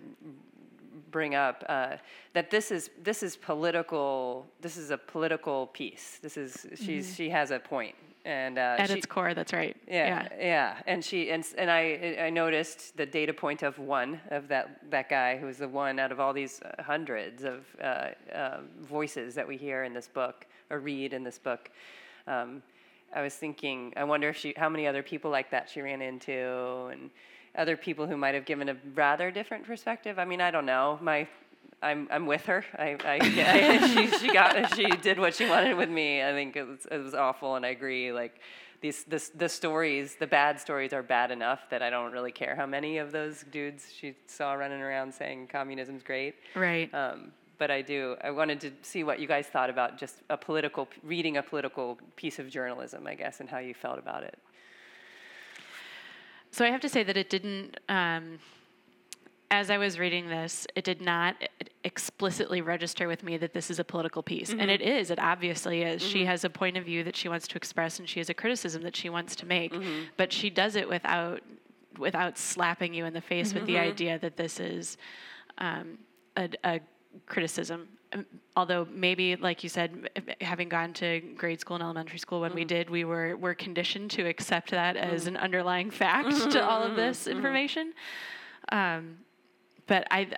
[1.11, 1.96] bring up uh,
[2.35, 4.46] that this is this is political.
[4.61, 6.18] This is a political piece.
[6.23, 9.76] This is she's she has a point, and uh, At she- its core, that's right.
[9.88, 14.48] yeah, yeah, and she and and I I noticed the data point of one of
[14.48, 18.09] that that guy who was the one out of all these uh, hundreds of uh,
[18.35, 21.70] uh, voices that we hear in this book or read in this book.
[22.26, 22.62] Um,
[23.14, 26.00] I was thinking, I wonder if she, how many other people like that she ran
[26.00, 27.11] into, and
[27.56, 30.18] other people who might have given a rather different perspective.
[30.18, 30.98] I mean, I don't know.
[31.02, 31.26] My
[31.83, 32.64] I'm I'm with her.
[32.79, 36.23] I, I, I she she got she did what she wanted with me.
[36.23, 38.12] I think it was it was awful, and I agree.
[38.12, 38.40] Like
[38.81, 42.55] these this the stories, the bad stories are bad enough that I don't really care
[42.55, 46.35] how many of those dudes she saw running around saying communism's great.
[46.55, 46.93] Right.
[46.95, 48.16] Um, but I do.
[48.25, 51.99] I wanted to see what you guys thought about just a political reading a political
[52.16, 54.38] piece of journalism, I guess, and how you felt about it.
[56.51, 57.79] So I have to say that it didn't.
[57.88, 58.38] Um,
[59.50, 61.34] as I was reading this, it did not
[61.82, 64.70] explicitly register with me that this is a political piece, and mm-hmm.
[64.70, 65.10] it is.
[65.10, 66.02] It obviously is.
[66.02, 66.28] She mm-hmm.
[66.28, 68.82] has a point of view that she wants to express, and she has a criticism
[68.82, 70.04] that she wants to make, mm-hmm.
[70.16, 71.42] but she does it without
[71.98, 74.96] without slapping you in the face with the idea that this is
[75.58, 75.98] um,
[76.36, 76.80] a, a
[77.26, 77.88] criticism.
[78.12, 78.24] Um,
[78.56, 80.08] Although maybe, like you said,
[80.40, 84.10] having gone to grade school and elementary school when we did, we were were conditioned
[84.12, 87.92] to accept that as an underlying fact to all of this information.
[88.70, 89.18] Um,
[89.90, 90.29] but I,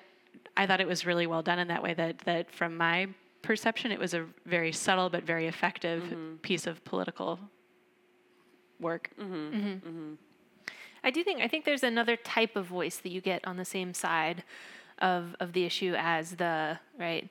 [0.57, 1.93] I thought it was really well done in that way.
[1.93, 3.09] That that from my
[3.43, 6.37] perception, it was a very subtle but very effective mm-hmm.
[6.37, 7.39] piece of political
[8.81, 9.11] work.
[9.21, 9.89] Mm-hmm.
[9.89, 10.13] Mm-hmm.
[11.05, 13.67] I do think I think there's another type of voice that you get on the
[13.67, 14.43] same side
[15.01, 17.29] of of the issue as the right.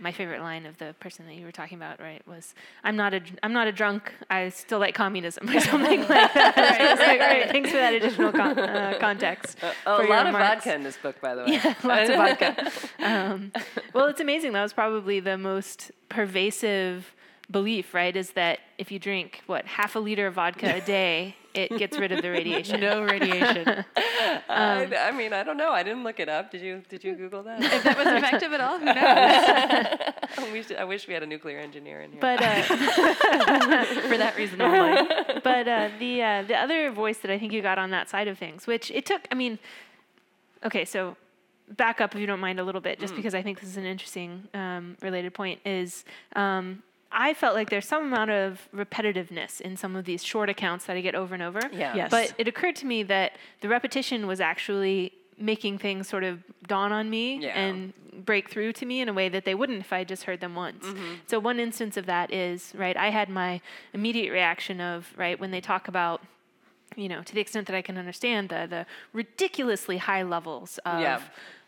[0.00, 3.14] My favorite line of the person that you were talking about, right, was "I'm not
[3.14, 4.12] a dr- I'm not a drunk.
[4.28, 6.34] I still like communism" or something like that.
[6.56, 6.98] Right?
[6.98, 9.58] Like, all right, thanks for that additional con- uh, context.
[9.86, 11.52] a for your lot of vodka in this book, by the way.
[11.52, 12.70] Yeah, lots of vodka.
[12.98, 13.52] Um,
[13.92, 14.52] well, it's amazing.
[14.52, 17.14] That was probably the most pervasive
[17.50, 18.16] belief, right?
[18.16, 21.98] Is that if you drink what half a liter of vodka a day, it gets
[21.98, 22.80] rid of the radiation.
[22.80, 23.84] No radiation.
[23.96, 25.70] I, I mean, I don't know.
[25.70, 26.50] I didn't look it up.
[26.50, 26.82] Did you?
[26.88, 27.62] Did you Google that?
[27.62, 30.66] if that was effective at all, who knows?
[30.66, 32.20] should, I wish we had a nuclear engineer in here.
[32.20, 32.62] But uh,
[34.08, 35.08] For that reason only.
[35.42, 38.28] but uh, the uh, the other voice that I think you got on that side
[38.28, 39.22] of things, which it took.
[39.30, 39.58] I mean,
[40.64, 41.16] okay, so
[41.68, 43.76] back up if you don't mind a little bit, just because I think this is
[43.76, 45.60] an interesting um, related point.
[45.64, 50.48] Is um, I felt like there's some amount of repetitiveness in some of these short
[50.48, 51.60] accounts that I get over and over.
[51.72, 51.94] Yeah.
[51.94, 52.10] Yes.
[52.10, 56.92] But it occurred to me that the repetition was actually making things sort of dawn
[56.92, 57.58] on me Yeah.
[57.58, 57.92] and
[58.24, 60.54] break through to me in a way that they wouldn't if I just heard them
[60.54, 60.84] once.
[60.86, 61.14] Mm-hmm.
[61.26, 63.60] So one instance of that is, right, I had my
[63.92, 66.22] immediate reaction of, right, when they talk about
[66.96, 71.00] you know, to the extent that I can understand the the ridiculously high levels of
[71.00, 71.20] Yeah.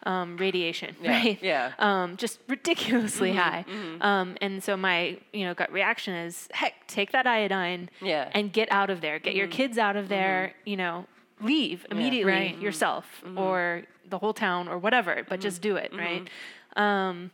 [0.07, 1.39] Um, radiation, Yeah, right?
[1.43, 1.73] yeah.
[1.79, 4.21] Um, just ridiculously Mm-hmm, high.
[4.21, 8.25] Um, and so my you know gut reaction is, heck, take that iodine Yeah.
[8.27, 8.39] Mm-hmm.
[8.39, 9.19] and get out of there.
[9.19, 10.55] Get your kids out of there.
[10.65, 11.07] You know,
[11.41, 12.59] leave immediately Right.
[12.61, 13.39] yourself Mm-hmm.
[13.39, 15.25] or the whole town or whatever.
[15.29, 16.29] But just do it, right?
[16.77, 17.31] Um,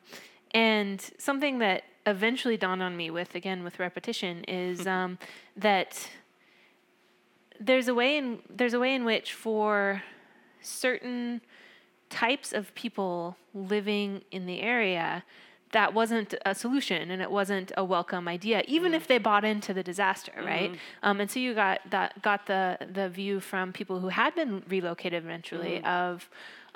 [0.52, 5.18] and something that eventually dawned on me with again with repetition is um,
[5.56, 6.08] that
[7.60, 10.02] there's a way in there's a way in which for
[10.60, 11.40] certain
[12.12, 15.24] types of people living in the area
[15.72, 19.06] that wasn't a solution and it wasn't a welcome idea even if mm.
[19.08, 20.72] they bought into the disaster right?
[20.72, 21.08] Mm-hmm.
[21.08, 24.62] Um, and so you got that got the the view from people who had been
[24.68, 25.86] relocated eventually mm-hmm.
[25.86, 26.28] of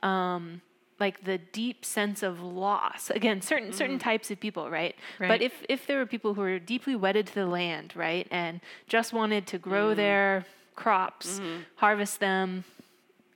[0.03, 0.63] um,
[0.99, 3.11] like the deep sense of loss.
[3.11, 4.11] Again certain certain mm-hmm.
[4.11, 4.97] types of people right?
[5.19, 5.29] Right.
[5.29, 8.61] but if if there were people who were deeply wedded to the land right and
[8.89, 9.97] just wanted to grow mm.
[9.97, 11.41] their crops
[11.77, 12.65] harvest them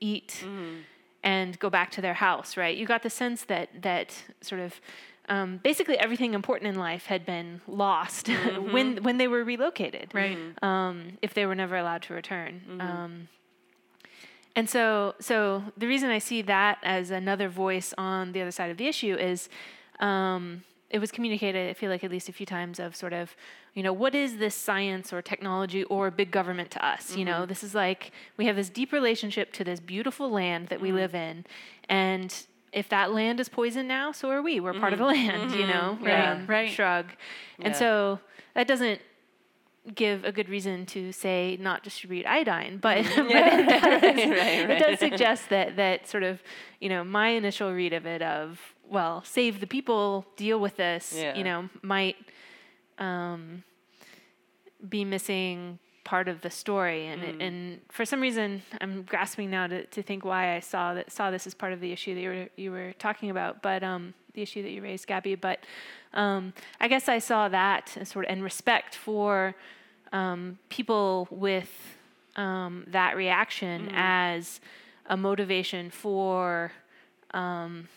[0.01, 0.45] eat
[1.22, 4.80] and go back to their house right you got the sense that that sort of
[5.28, 8.28] um, basically everything important in life had been lost
[8.72, 10.37] when when they were relocated Right.
[10.62, 12.62] um, if they were never allowed to return.
[12.80, 13.28] Um,
[14.56, 18.70] and so, so the reason I see that as another voice on the other side
[18.70, 19.48] of the issue is
[20.00, 23.37] um, it was communicated, I feel like at least a few times, of sort of,
[23.74, 27.16] you know, what is this science or technology or big government to us?
[27.16, 27.48] You know, mm-hmm.
[27.48, 30.98] this is like we have this deep relationship to this beautiful land that we mm-hmm.
[30.98, 31.46] live in.
[31.88, 32.35] And
[32.72, 34.61] if that land is poisoned now, so are we.
[34.61, 35.38] We're part of the mm-hmm.
[35.38, 35.98] land, you know?
[36.00, 36.71] Right, right.
[36.71, 37.06] Shrug.
[37.58, 37.79] And Yeah.
[37.79, 38.21] so
[38.54, 39.00] that doesn't
[39.94, 44.79] give a good reason to say not distribute iodine, but, but it, does, right, it
[44.79, 46.42] does suggest that that sort of
[46.81, 51.14] you know my initial read of it of well save the people deal with this
[51.16, 51.37] Yeah.
[51.37, 52.16] you know might
[53.01, 53.65] um,
[54.88, 57.07] be missing part of the story.
[57.07, 60.94] And it, and for some reason I'm grasping now to, to think why I saw
[60.94, 63.63] that saw this as part of the issue that you were you were talking about
[63.63, 65.35] but um, the issue that you raised Gabby.
[65.35, 65.61] But
[66.13, 69.55] um, I guess I saw that as sort of and respect for
[70.13, 71.71] um, people with
[72.37, 74.61] um, that reaction as
[75.07, 76.73] a motivation for
[77.33, 77.88] um,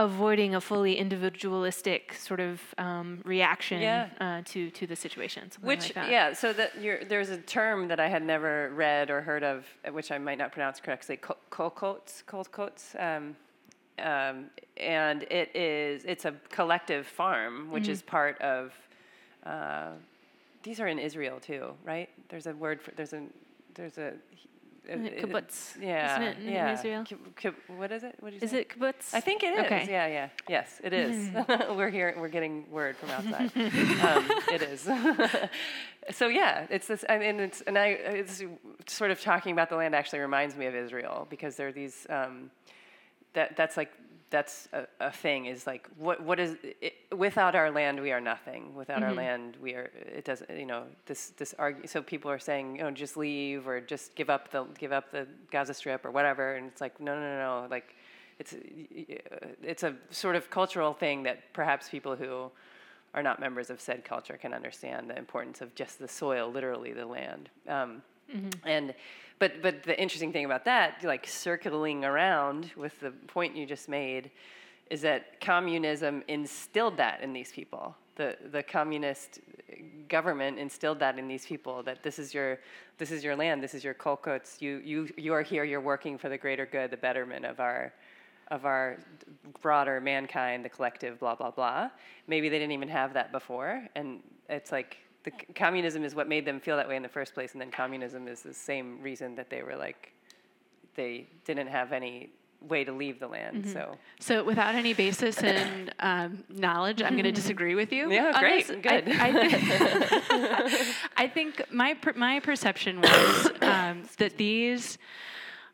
[0.00, 4.08] avoiding a fully individualistic sort of um, reaction Yeah.
[4.20, 5.42] uh, to to the situation.
[5.60, 9.20] Which like yeah, so that you're, there's a term that I had never read or
[9.20, 9.58] heard of,
[9.98, 13.36] which I might not pronounce correctly, co- colcoats, colcoats, um,
[14.12, 14.36] um,
[14.78, 17.92] and it is it's a collective farm, which Mm-hmm.
[17.92, 18.72] is part of.
[19.44, 19.92] Uh,
[20.62, 22.08] these are in Israel too, right?
[22.30, 23.22] There's a word for there's a
[23.74, 24.10] there's a.
[24.90, 25.80] It kibbutz?
[25.80, 26.72] Yeah, Isn't it in yeah.
[26.72, 27.04] Israel?
[27.04, 28.16] Kib- kib- what is it?
[28.20, 28.60] What you Is say?
[28.60, 29.14] it kibbutz?
[29.14, 29.64] I think it is.
[29.66, 29.86] Okay.
[29.88, 30.28] Yeah, yeah.
[30.48, 31.30] Yes, it is.
[31.76, 32.14] we're here.
[32.18, 33.50] We're getting word from outside.
[33.56, 34.80] um, it is.
[36.10, 37.04] so yeah, it's this.
[37.08, 37.86] I mean, it's and I.
[37.88, 38.42] It's
[38.86, 42.06] sort of talking about the land actually reminds me of Israel because there are these.
[42.10, 42.50] Um,
[43.34, 43.92] that that's like
[44.30, 48.20] that's a, a thing is like what what is it, without our land we are
[48.20, 48.74] nothing.
[48.74, 52.38] Without our land we are it doesn't you know this this argue so people are
[52.38, 56.04] saying you know just leave or just give up the give up the Gaza Strip
[56.04, 56.54] or whatever.
[56.54, 57.68] And it's like no no no no.
[57.68, 57.96] Like
[58.38, 58.54] it's
[59.62, 62.50] it's a sort of cultural thing that perhaps people who
[63.12, 66.92] are not members of said culture can understand the importance of just the soil literally
[66.92, 67.50] the land.
[67.68, 68.02] Um,
[68.34, 68.68] Mm-hmm.
[68.68, 68.94] and
[69.38, 73.88] but but the interesting thing about that, like circling around with the point you just
[73.88, 74.30] made,
[74.90, 77.96] is that communism instilled that in these people.
[78.16, 79.40] The the communist
[80.08, 82.58] government instilled that in these people that this is your
[82.98, 84.60] this is your land, this is your kolkots.
[84.60, 85.64] You you you are here.
[85.64, 87.94] You're working for the greater good, the betterment of our
[88.48, 88.98] of our
[89.62, 91.88] broader mankind, the collective, blah blah blah.
[92.26, 96.28] Maybe they didn't even have that before, and it's like the c- communism is what
[96.28, 99.00] made them feel that way in the first place, and then communism is the same
[99.02, 100.12] reason that they were like
[100.96, 102.30] they didn't have any
[102.68, 103.66] way to leave the land.
[103.66, 108.10] So So, without any basis in um, knowledge, I'm going to disagree with you.
[108.10, 108.76] Yeah, great, this.
[108.82, 109.08] good.
[109.08, 110.94] I, I,
[111.24, 114.98] I think my per, my perception was um, that these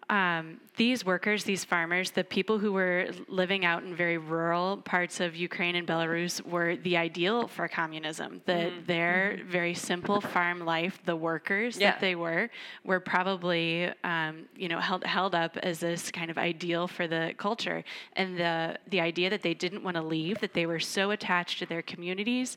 [0.09, 5.19] um, these workers, these farmers, the people who were living out in very rural parts
[5.19, 8.41] of Ukraine and Belarus were the ideal for communism.
[8.47, 11.91] That their very simple farm life, the workers Yeah.
[11.91, 12.51] that they were,
[12.85, 17.35] were probably um, you know held held up as this kind of ideal for the
[17.37, 17.83] culture,
[18.13, 21.59] and the the idea that they didn't want to leave, that they were so attached
[21.59, 22.57] to their communities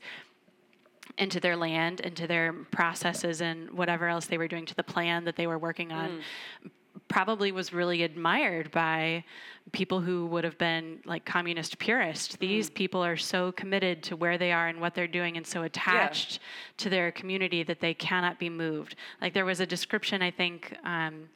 [1.18, 4.76] and to their land and to their processes and whatever else they were doing to
[4.76, 6.22] the plan that they were working on
[7.10, 9.24] probably was really admired by
[9.72, 12.38] people who would have been like communist purists.
[12.38, 15.64] These people are so committed to where they are and what they're doing and so
[15.64, 16.40] attached
[16.78, 18.96] to their community that they cannot be moved.
[19.22, 20.76] Like there was a description, I think.
[20.84, 21.30] Um,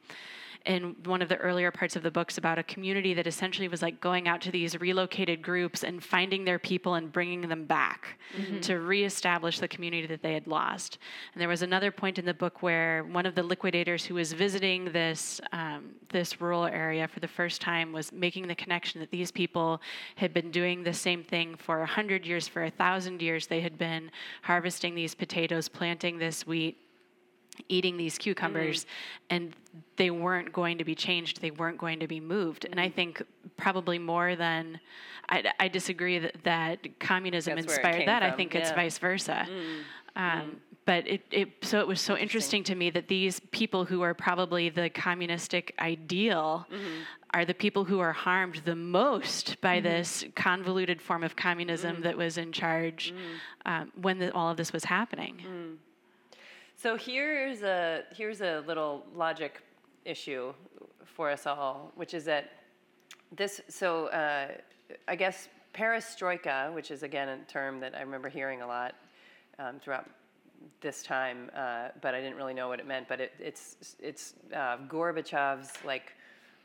[0.66, 3.82] in one of the earlier parts of the books about a community that essentially was
[3.82, 8.18] like going out to these relocated groups and finding their people and bringing them back
[8.62, 10.98] to reestablish the community that they had lost.
[11.34, 14.32] And there was another point in the book where one of the liquidators who was
[14.32, 19.10] visiting this um, this rural area for the first time was making the connection that
[19.10, 19.82] these people
[20.16, 23.46] had been doing the same thing for a hundred years, for a thousand years.
[23.46, 24.10] They had been
[24.42, 26.78] harvesting these potatoes, planting this wheat
[27.68, 29.34] eating these cucumbers mm-hmm.
[29.36, 29.56] and
[29.96, 32.66] they weren't going to be changed they weren't going to be moved.
[32.70, 33.22] And i think
[33.56, 34.80] probably more than
[35.28, 39.46] i, I disagree that, that communism That's inspired that i from, think it's vice versa.
[39.48, 39.80] Mm-hmm.
[40.16, 42.62] Um, but it, it so it was so interesting.
[42.64, 46.84] to me that these people who are probably the communistic ideal mm-hmm.
[47.32, 52.02] are the people who are harmed the most by this convoluted form of communism mm.
[52.02, 53.70] that was in charge mm.
[53.70, 55.76] um, when the, all of this was happening mm.
[56.84, 59.62] So here's a here's a little logic
[60.04, 60.52] issue
[61.06, 62.50] for us all, which is that
[63.34, 63.62] this.
[63.70, 64.48] So uh,
[65.08, 68.96] I guess perestroika, which is again a term that I remember hearing a lot
[69.58, 70.10] um, throughout
[70.82, 73.08] this time, uh, but I didn't really know what it meant.
[73.08, 76.12] But it, it's it's uh, Gorbachev's like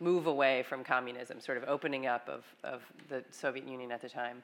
[0.02, 4.10] move away from communism, sort of opening up of of the Soviet Union at the
[4.10, 4.44] time.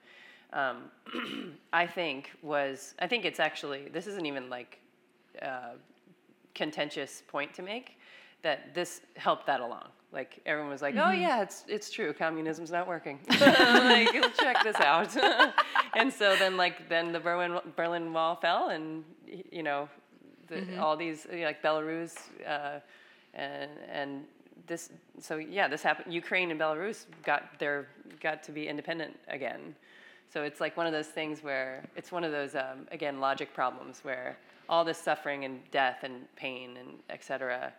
[0.54, 4.80] Um, I think was I think it's actually this isn't even like
[5.42, 5.76] uh,
[6.54, 8.00] contentious point to make
[8.42, 9.90] that this helped that along.
[10.12, 12.14] Like everyone was like, "Oh yeah, it's it's true.
[12.14, 13.20] Communism's not working.
[13.30, 15.14] like check this out."
[15.96, 19.04] and so then like then the Berlin Berlin Wall fell, and
[19.52, 19.90] you know,
[20.48, 22.16] the, all these like Belarus
[22.48, 22.80] uh,
[23.34, 24.24] and and
[24.68, 24.90] this.
[25.20, 26.14] So yeah, this happened.
[26.14, 27.88] Ukraine and Belarus got their
[28.22, 29.76] got to be independent again.
[30.32, 33.54] So it's like one of those things where it's one of those um, again logic
[33.54, 37.72] problems where all this suffering and death and pain and et cetera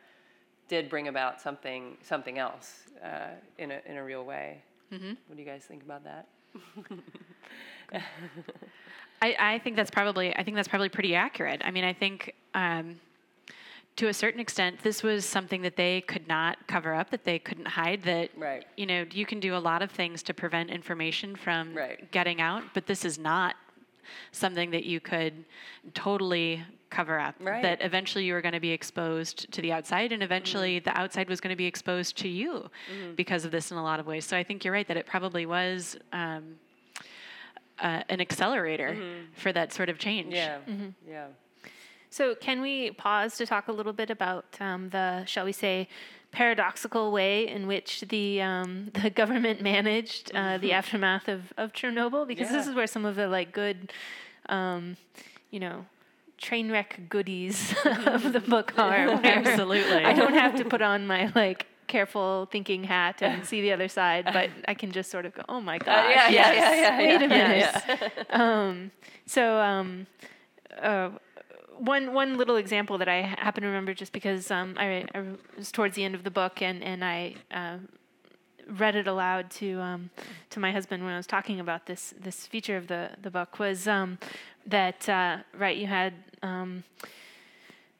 [0.68, 4.62] did bring about something something else uh, in a in a real way.
[4.92, 5.14] Mm-hmm.
[5.26, 6.26] What do you guys think about that?
[9.22, 11.62] I, I think that's probably I think that's probably pretty accurate.
[11.64, 13.00] I mean, I think um,
[13.96, 17.38] to a certain extent, this was something that they could not cover up, that they
[17.38, 18.02] couldn't hide.
[18.02, 18.66] That Right.
[18.76, 22.10] you know, you can do a lot of things to prevent information from Right.
[22.10, 23.56] getting out, but this is not
[24.32, 25.44] something that you could
[25.94, 27.34] totally cover up.
[27.40, 27.62] Right.
[27.62, 31.28] That eventually you were going to be exposed to the outside, and eventually the outside
[31.28, 32.70] was going to be exposed to you
[33.16, 34.24] because of this in a lot of ways.
[34.24, 35.96] So I think you're right that it probably was.
[36.12, 36.58] Um,
[37.78, 38.96] uh, an accelerator
[39.34, 40.32] for that sort of change.
[40.32, 40.58] Yeah,
[41.06, 41.26] yeah.
[42.16, 45.86] So, can we pause to talk a little bit about um, the, shall we say,
[46.32, 52.26] paradoxical way in which the um, the government managed uh, the aftermath of, of Chernobyl?
[52.26, 53.92] Because this is where some of the like good,
[54.48, 54.96] um,
[55.50, 55.84] you know,
[56.38, 59.10] train wreck goodies of the book are.
[59.22, 60.02] Absolutely.
[60.02, 63.88] I don't have to put on my like careful thinking hat and see the other
[63.88, 66.56] side, but I can just sort of go, oh my gosh, Uh, yeah, yeah, yes,
[66.56, 68.26] yeah, yeah, wait a yeah, minute.
[68.30, 68.90] um,
[69.26, 70.06] so um,
[70.80, 71.10] uh,
[71.78, 75.24] one one little example that I happen to remember just because um, I, I
[75.56, 77.34] was towards the end of the book and and I.
[77.50, 77.78] Uh,
[78.68, 80.10] read it aloud to um,
[80.50, 83.60] to my husband when I was talking about this this feature of the the book
[83.60, 84.18] was um,
[84.66, 86.82] that uh, right you had um,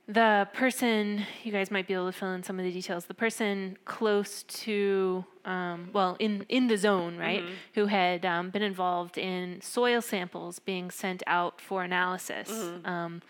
[0.09, 3.15] the person you guys might be able to fill in some of the details the
[3.15, 7.43] person close to um, well in in the zone right
[7.75, 12.51] who had um, been involved in soil samples being sent out for analysis
[12.85, 13.23] um,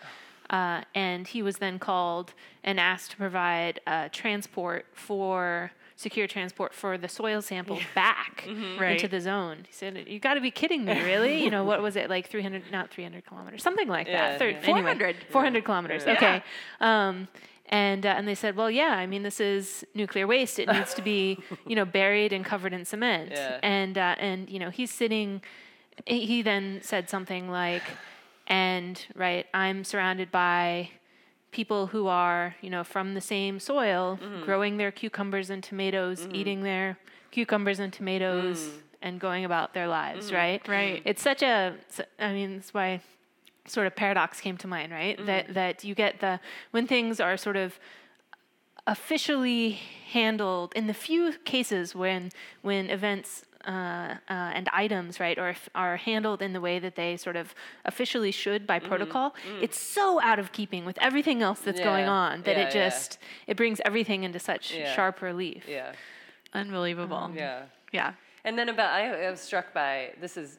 [0.49, 2.33] uh, and he was then called
[2.63, 8.77] and asked to provide uh, transport for secure transport for the soil samples back into
[8.79, 9.09] Right.
[9.11, 9.65] the zone.
[9.67, 11.43] He said, "You got to be kidding me, really?
[11.43, 14.39] you know what was it like 300, not 300 kilometers, something like Yeah, that.
[14.39, 14.57] Thir- yeah.
[14.59, 15.15] anyway, 400.
[15.31, 16.03] 400 kilometers.
[16.05, 16.43] Okay.
[16.79, 17.27] Um,
[17.69, 18.91] and uh, and they said, well, yeah.
[18.95, 20.57] I mean, this is nuclear waste.
[20.59, 23.31] It needs to be, you know, buried and covered in cement.
[23.31, 23.59] Yeah.
[23.63, 25.41] And uh, and you know, he's sitting.
[26.05, 27.83] He he then said something like,
[28.47, 30.89] and right, I'm surrounded by
[31.51, 34.43] people who are, you know, from the same soil, mm-hmm.
[34.43, 36.35] growing their cucumbers and tomatoes, mm-hmm.
[36.35, 36.97] eating their
[37.31, 38.71] cucumbers and tomatoes, mm.
[39.01, 40.35] and going about their lives, mm.
[40.35, 40.67] right?
[40.67, 41.01] Right.
[41.05, 41.75] It's such a,
[42.19, 43.01] I mean, that's why
[43.67, 45.17] sort of paradox came to mind, right?
[45.25, 45.53] That mm-hmm.
[45.53, 46.39] that you get the
[46.71, 47.79] when things are sort of
[48.85, 49.71] officially
[50.11, 52.31] handled in the few cases when
[52.61, 54.15] when events uh, uh,
[54.57, 57.53] and items right are are handled in the way that they sort of
[57.85, 62.41] officially should by protocol it's so out of keeping with everything else that's going on
[62.43, 62.89] that Yeah, it yeah.
[62.89, 64.95] just it brings everything into such Yeah.
[64.95, 65.91] sharp relief Yeah,
[66.53, 67.31] Unbelievable.
[67.35, 67.63] yeah.
[67.91, 68.13] Yeah.
[68.45, 70.57] And then about I, I was struck by this is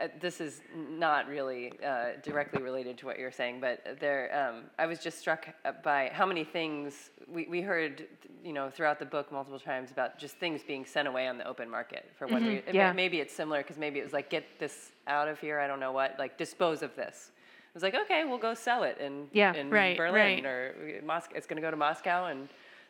[0.00, 4.64] uh, this is not really uh, directly related to what you're saying, but there um,
[4.78, 5.48] I was just struck
[5.82, 8.06] by how many things we, we heard
[8.44, 11.46] you know throughout the book multiple times about just things being sent away on the
[11.46, 12.74] open market for one reason.
[12.74, 12.92] yeah.
[12.92, 15.58] Maybe it's similar because maybe it was like get this out of here.
[15.58, 17.30] I don't know what like dispose of this.
[17.68, 19.54] It was like okay, we'll go sell it in Yeah.
[19.54, 20.44] in Right, Berlin right.
[20.44, 21.34] or Moscow.
[21.36, 22.48] It's going to go to Moscow and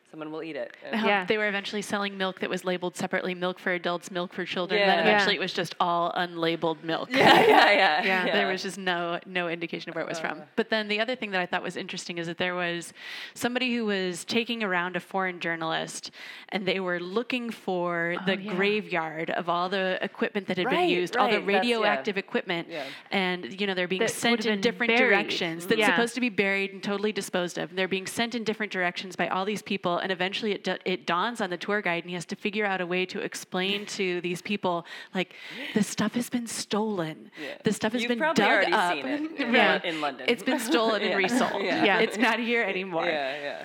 [0.09, 0.75] someone will eat it.
[0.83, 1.25] And- Yeah.
[1.25, 4.79] They were eventually selling milk that was labeled separately milk for adults, milk for children.
[4.79, 4.87] Yeah.
[4.87, 5.39] Then eventually Yeah.
[5.39, 7.09] it was just all unlabeled milk.
[7.11, 8.33] yeah, yeah, yeah, Yeah.
[8.33, 10.29] There was just no no indication of where it was uh-huh.
[10.35, 10.43] from.
[10.55, 12.93] But then the other thing that I thought was interesting is that there was
[13.35, 16.11] somebody who was taking around a foreign journalist,
[16.49, 18.53] and they were looking for oh, the yeah.
[18.55, 21.75] graveyard of all the equipment that had Right, been used, all the right, that's- yeah.
[21.75, 22.83] radioactive equipment, Yeah.
[23.11, 25.09] and you know they're being That sent in different buried.
[25.09, 25.67] directions.
[25.67, 25.87] That's Yeah.
[25.91, 27.69] supposed to be buried and totally disposed of.
[27.69, 30.77] And they're being sent in different directions by all these people, and eventually it, da-
[30.85, 33.19] it dawns on the tour guide, and he has to figure out a way to
[33.19, 35.33] explain to these people, like,
[35.73, 37.31] this stuff has been stolen.
[37.41, 37.55] Yeah.
[37.63, 38.93] This stuff has You've been probably dug already up.
[38.93, 39.81] seen it in, Yeah.
[39.83, 40.25] in London.
[40.29, 41.15] It's been stolen and Yeah.
[41.17, 41.61] resold.
[41.63, 41.83] Yeah.
[41.85, 41.99] Yeah.
[42.05, 43.05] It's not here anymore.
[43.05, 43.63] yeah, yeah.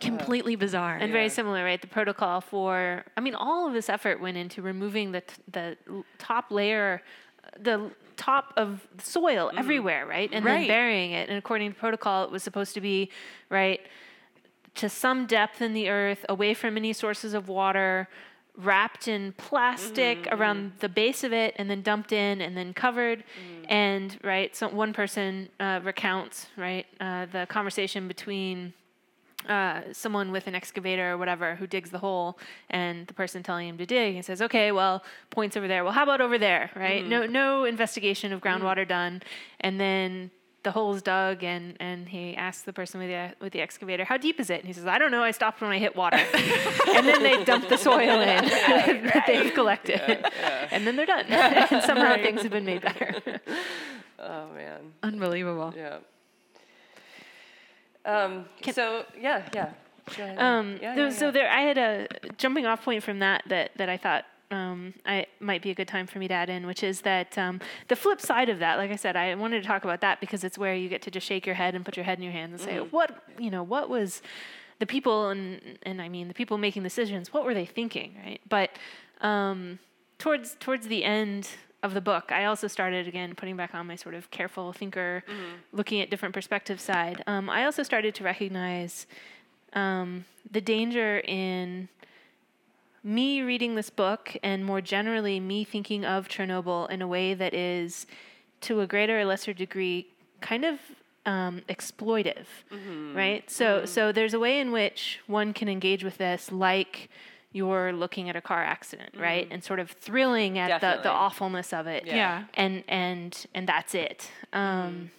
[0.00, 0.96] Completely bizarre.
[0.96, 1.80] and very similar, right?
[1.80, 5.76] The protocol for, I mean, all of this effort went into removing the t- the
[6.18, 7.02] top layer,
[7.60, 9.58] the top of soil mm-hmm.
[9.58, 10.28] everywhere, right?
[10.32, 11.28] And then burying it.
[11.28, 13.10] And according to protocol, it was supposed to be,
[13.48, 13.80] right,
[14.74, 18.08] to some depth in the earth, away from any sources of water,
[18.56, 23.24] wrapped in plastic around the base of it, and then dumped in, and then covered.
[23.68, 28.74] And right, so one person uh, recounts right uh, the conversation between
[29.48, 32.38] uh, someone with an excavator or whatever who digs the hole
[32.70, 35.82] and the person telling him to dig and says okay well points over there.
[35.82, 36.70] Well how about over there?
[36.76, 37.04] Right?
[37.04, 39.22] No no investigation of groundwater done.
[39.60, 40.30] And then
[40.62, 44.16] the hole's dug and, and he asks the person with the, with the excavator, how
[44.16, 44.60] deep is it?
[44.60, 46.16] And he says, I don't know, I stopped when I hit water.
[46.94, 50.00] and then they dump the soil in that they've collected.
[50.70, 51.26] And then they're done.
[51.26, 53.40] and somehow things have been made better.
[54.18, 54.92] Oh man.
[55.02, 55.74] Unbelievable.
[55.76, 55.98] Yeah.
[58.04, 59.70] Um, so yeah, yeah.
[60.36, 61.30] Um, yeah, there- yeah, So yeah.
[61.32, 65.26] there, I had a jumping off point from that that that I thought um, I
[65.40, 67.96] might be a good time for me to add in, which is that um, the
[67.96, 70.58] flip side of that, like I said, I wanted to talk about that because it's
[70.58, 72.52] where you get to just shake your head and put your head in your hands
[72.52, 74.20] and say, what you know, what was
[74.78, 78.40] the people and and I mean the people making decisions, what were they thinking, right?
[78.48, 78.70] But
[79.22, 79.78] um,
[80.18, 81.48] towards towards the end
[81.82, 85.24] of the book, I also started again putting back on my sort of careful thinker,
[85.72, 87.24] looking at different perspective side.
[87.26, 89.06] Um, I also started to recognize
[89.72, 91.88] um, the danger in
[93.04, 97.52] me reading this book and more generally me thinking of Chernobyl in a way that
[97.54, 98.06] is,
[98.62, 100.06] to a greater or lesser degree,
[100.40, 100.78] kind of
[101.26, 102.46] um, exploitive,
[103.14, 103.48] right?
[103.50, 107.08] So, so there's a way in which one can engage with this, like
[107.52, 111.72] you're looking at a car accident, right, and sort of thrilling at the, the awfulness
[111.72, 112.14] of it, Yeah.
[112.16, 112.44] Yeah.
[112.54, 114.30] and and and that's it.
[114.52, 115.10] Um,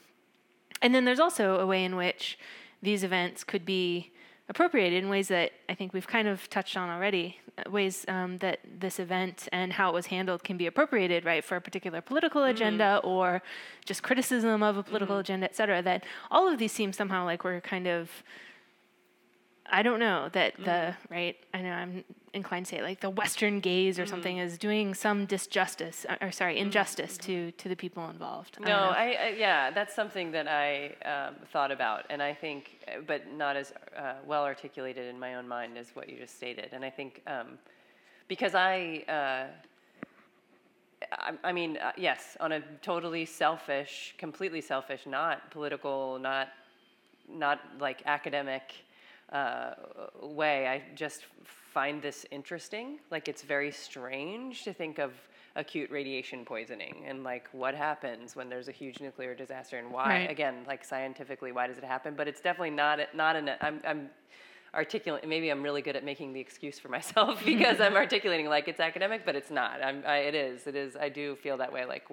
[0.81, 2.37] And then there's also a way in which
[2.81, 4.11] these events could be
[4.53, 7.25] appropriated in ways that I think we've kind of touched on already.
[7.69, 11.55] Ways um, that this event and how it was handled can be appropriated, right, for
[11.55, 13.41] a particular political agenda or
[13.89, 15.81] just criticism of a political agenda, et cetera.
[15.81, 18.09] That all of these seem somehow like we're kind of
[19.65, 21.37] I don't know that the right.
[21.53, 22.03] I know I'm
[22.33, 26.17] inclined to say it, like the Western gaze or something is doing some disjustice uh,
[26.21, 28.59] or sorry injustice to to the people involved.
[28.59, 28.77] No, don't.
[28.77, 33.31] I, I yeah, that's something that I um, thought about, and I think, uh, but
[33.31, 36.69] not as uh, well articulated in my own mind as what you just stated.
[36.73, 37.57] And I think um,
[38.27, 39.45] because I, uh,
[41.11, 46.49] I, I mean, uh, yes, on a totally selfish, completely selfish, not political, not
[47.29, 48.73] not like academic
[49.31, 49.73] uh,
[50.21, 50.67] way.
[50.67, 52.99] I just find this interesting.
[53.11, 55.11] Like it's very strange to think of
[55.55, 60.07] acute radiation poisoning and like what happens when there's a huge nuclear disaster and why.
[60.09, 60.31] Right.
[60.31, 62.13] Again, like scientifically, why does it happen?
[62.15, 63.51] But it's definitely not not an.
[63.61, 64.09] I'm I'm
[64.73, 65.27] articulate.
[65.27, 68.79] Maybe I'm really good at making the excuse for myself because I'm articulating like it's
[68.79, 69.83] academic, but it's not.
[69.83, 70.03] I'm.
[70.05, 70.67] I, it is.
[70.67, 70.95] It is.
[70.95, 71.85] I do feel that way.
[71.85, 72.05] Like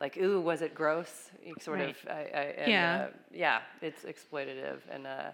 [0.00, 1.30] like ooh was it gross
[1.60, 1.90] sort Right.
[1.90, 3.06] of I, I, and, Yeah.
[3.10, 5.30] uh, yeah it's exploitative and uh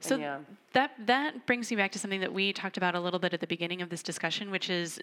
[0.00, 0.38] So yeah
[0.72, 3.40] that that brings me back to something that we talked about a little bit at
[3.40, 5.00] the beginning of this discussion, which is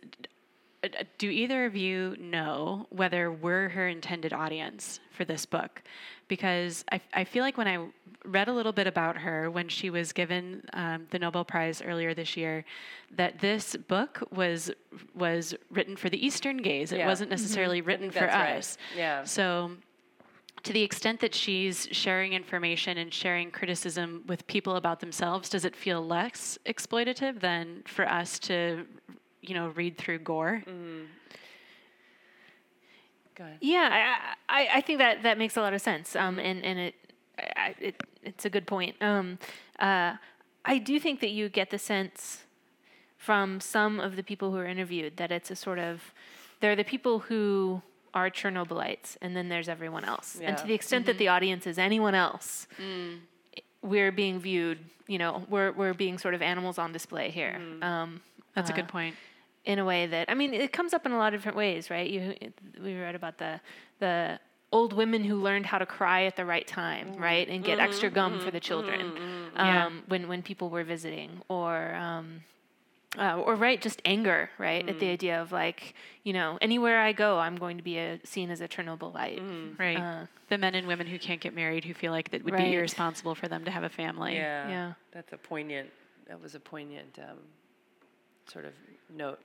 [0.84, 5.82] uh, uh, do either of you know whether we're her intended audience for this book?
[6.28, 7.86] Because I, I feel like when I
[8.26, 12.14] read a little bit about her when she was given um, the Nobel Prize earlier
[12.14, 12.64] this year,
[13.16, 14.72] that this book was
[15.16, 16.92] was written for the Eastern gaze.
[16.92, 17.08] It Yeah.
[17.08, 18.58] wasn't necessarily written for right.
[18.58, 18.78] us.
[18.96, 19.24] Yeah.
[19.24, 19.72] So
[20.68, 25.64] to the extent that she's sharing information and sharing criticism with people about themselves, does
[25.64, 28.86] it feel less exploitative than for us to,
[29.42, 30.62] you know, read through gore?
[33.34, 36.18] go ahead Yeah, I, I, I think that that makes a lot of sense.
[36.18, 36.96] Um, and and it,
[37.38, 39.02] I, it it's a good point.
[39.02, 39.40] Um,
[39.80, 40.16] uh,
[40.66, 42.44] I do think that you get the sense
[43.18, 46.14] from some of the people who are interviewed that it's a sort of
[46.60, 47.82] they're the people who
[48.18, 50.28] are Chernobylites, and then there's everyone else.
[50.48, 52.68] And to the extent that the audience is anyone else,
[53.82, 54.80] we're being viewed.
[55.08, 57.56] You know, we're we're being sort of animals on display here.
[57.82, 58.10] Um,
[58.56, 59.16] That's a uh, good point.
[59.66, 61.90] in a way that I mean it comes up in a lot of different ways,
[61.96, 62.10] right?
[62.10, 62.22] You
[62.84, 63.54] we read about the
[64.00, 64.40] the
[64.78, 68.10] old women who learned how to cry at the right time, right, and get extra
[68.10, 69.02] gum for the children
[69.56, 69.86] Yeah.
[69.86, 72.42] um, when when people were visiting, or um,
[73.18, 77.12] uh, or right, just anger, right, at the idea of like you know anywhere I
[77.14, 79.80] go, I'm going to be a, seen as a chernobyl Chernobylite.
[79.80, 79.98] Right.
[79.98, 82.66] uh, the men and women who can't get married who feel like that would Right.
[82.72, 84.36] be irresponsible for them to have a family.
[84.36, 84.94] yeah Yeah.
[85.12, 85.90] that's a poignant
[86.28, 87.38] that was a poignant um
[88.48, 88.74] sort of
[89.16, 89.40] note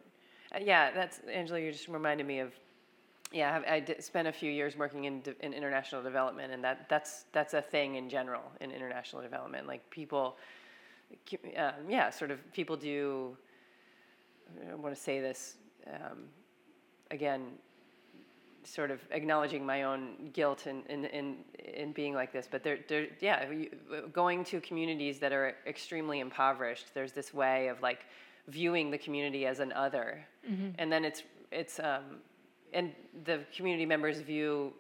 [0.55, 2.53] uh, yeah that's angela you just reminded me of
[3.33, 6.63] yeah I, I did spent a few years working in, de- in international development and
[6.65, 10.37] that that's that's a thing in general in international development like people
[11.57, 13.37] um, yeah sort of people do
[14.71, 16.25] i want to say this um,
[17.11, 17.53] again
[18.65, 22.79] sort of acknowledging my own guilt in, in, in, in being like this, but they're,
[22.89, 23.47] they're, yeah,
[24.13, 28.07] going to communities that are extremely impoverished, there's this way of like
[28.49, 30.25] viewing the community as an other.
[30.79, 32.21] And then it's, it's, um,
[32.73, 32.93] and
[33.25, 34.73] the community members view,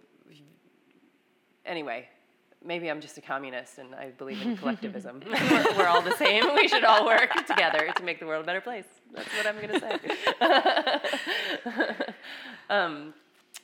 [1.66, 2.09] anyway,
[2.65, 5.21] maybe I'm just a communist and I believe in collectivism.
[5.27, 6.55] we're, we're all the same.
[6.55, 8.87] We should all work together to make the world a better place.
[9.15, 9.99] That's what I'm going to say.
[12.71, 13.15] um,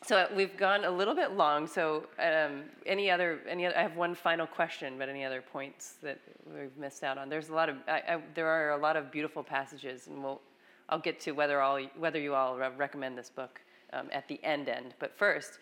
[0.06, 1.66] So we've gone a little bit long.
[1.66, 5.94] So um, any other any other, I have one final question, but any other points
[6.02, 7.28] that we've missed out on?
[7.28, 10.40] There's a lot of I, I, there are a lot of beautiful passages, and we'll
[10.88, 13.60] I'll get to whether all whether you all recommend this book
[13.92, 14.94] um, at the end end.
[14.98, 15.58] But first,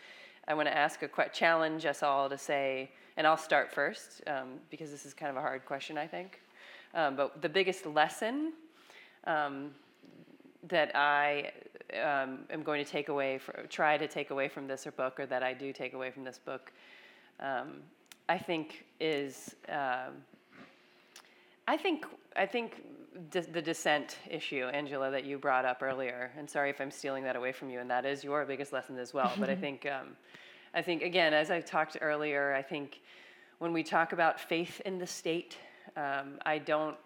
[0.49, 4.22] I want to ask a que- challenge us all to say, and I'll start first
[4.26, 6.40] um, because this is kind of a hard question, I think.
[6.94, 8.52] Um, but the biggest lesson
[9.24, 9.70] um,
[10.68, 11.52] that I
[11.94, 15.26] um, am going to take away, for, try to take away from this book, or
[15.26, 16.72] that I do take away from this book,
[17.40, 17.82] um,
[18.28, 20.08] I think is, uh,
[21.68, 22.82] I think, I think
[23.30, 27.36] the dissent issue, Angela, that you brought up earlier, and sorry if I'm stealing that
[27.36, 29.32] away from you, and that is your biggest lesson as well.
[29.38, 30.16] but I think, um,
[30.76, 33.00] I think again, as I talked earlier, I think
[33.58, 35.56] when we talk about faith in the state,
[35.96, 36.96] um, I don't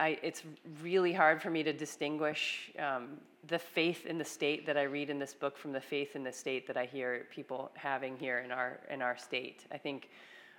[0.00, 0.44] I, it's
[0.82, 3.18] really hard for me to distinguish um,
[3.48, 6.24] the faith in the state that I read in this book from the faith in
[6.24, 9.66] the state that I hear people having here in our in our state.
[9.70, 10.08] I think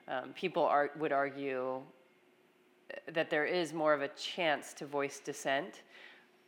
[0.07, 1.81] um, people are, would argue
[3.11, 5.81] that there is more of a chance to voice dissent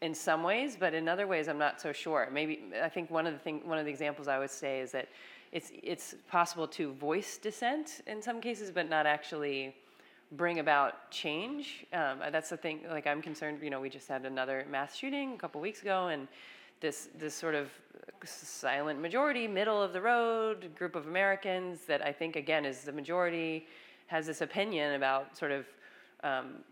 [0.03, 2.29] in some ways, but in other ways, I'm not so sure.
[2.31, 4.91] Maybe I think one of the thing, one of the examples I would say is
[4.91, 5.07] that
[5.53, 9.75] it's it's possible to voice dissent in some cases, but not actually
[10.31, 11.85] bring about change.
[11.93, 12.81] Um, that's the thing.
[12.89, 13.59] Like I'm concerned.
[13.61, 16.27] You know, we just had another mass shooting a couple weeks ago, and
[16.81, 17.69] this this sort of
[18.25, 22.91] silent majority, middle of the road group of Americans that I think again is the
[22.91, 23.67] majority
[24.07, 25.65] has this opinion about sort of
[26.23, 26.63] um,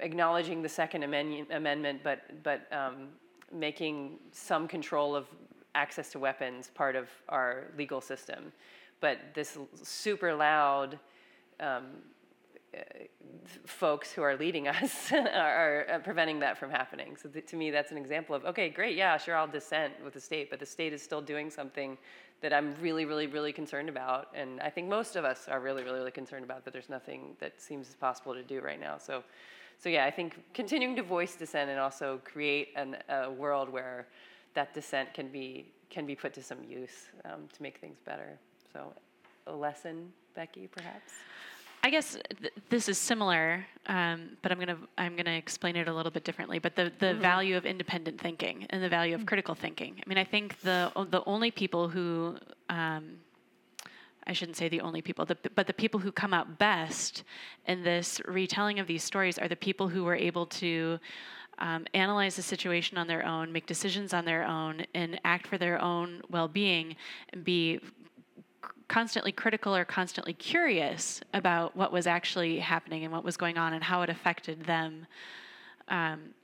[0.00, 3.10] acknowledging the Second Amendment, but but um,
[3.52, 5.26] making some control of
[5.74, 8.52] access to weapons part of our legal system.
[9.00, 10.98] But this super loud
[11.58, 11.86] um,
[13.66, 17.16] folks who are leading us are, are, preventing that from happening.
[17.16, 20.14] So th- to me, that's an example of okay, great, yeah, sure, I'll dissent with
[20.14, 21.98] the state, but the state is still doing something
[22.42, 25.82] that I'm really, really, really concerned about, and I think most of us are really,
[25.82, 26.64] really, really concerned about.
[26.64, 28.96] But there's nothing that seems possible to do right now.
[28.96, 29.22] So,
[29.78, 34.06] so yeah, I think continuing to voice dissent and also create an, a world where
[34.54, 38.38] that dissent can be can be put to some use um, to make things better.
[38.72, 38.92] So,
[39.46, 41.12] a lesson, Becky, perhaps.
[41.82, 45.94] I guess th- this is similar, um, but I'm gonna I'm gonna explain it a
[45.94, 46.58] little bit differently.
[46.58, 47.22] But the the mm-hmm.
[47.22, 49.28] value of independent thinking and the value of mm-hmm.
[49.28, 50.00] critical thinking.
[50.04, 52.36] I mean, I think the the only people who
[52.68, 53.16] um,
[54.26, 57.24] I shouldn't say the only people, the, but the people who come out best
[57.66, 61.00] in this retelling of these stories are the people who were able to
[61.60, 65.58] um, analyze the situation on their own, make decisions on their own, and act for
[65.58, 66.96] their own well being,
[67.32, 67.80] and be
[68.88, 73.72] constantly critical or constantly curious about what was actually happening and what was going on
[73.72, 75.06] and how it affected them.
[75.88, 76.34] Um,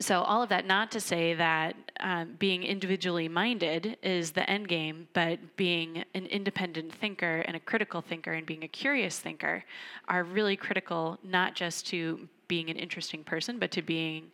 [0.00, 4.68] so all of that not to say that um, being individually minded is the end
[4.68, 9.64] game, but being an independent thinker and a critical thinker and being a curious thinker
[10.06, 14.30] are really critical, not just to being an interesting person, but to being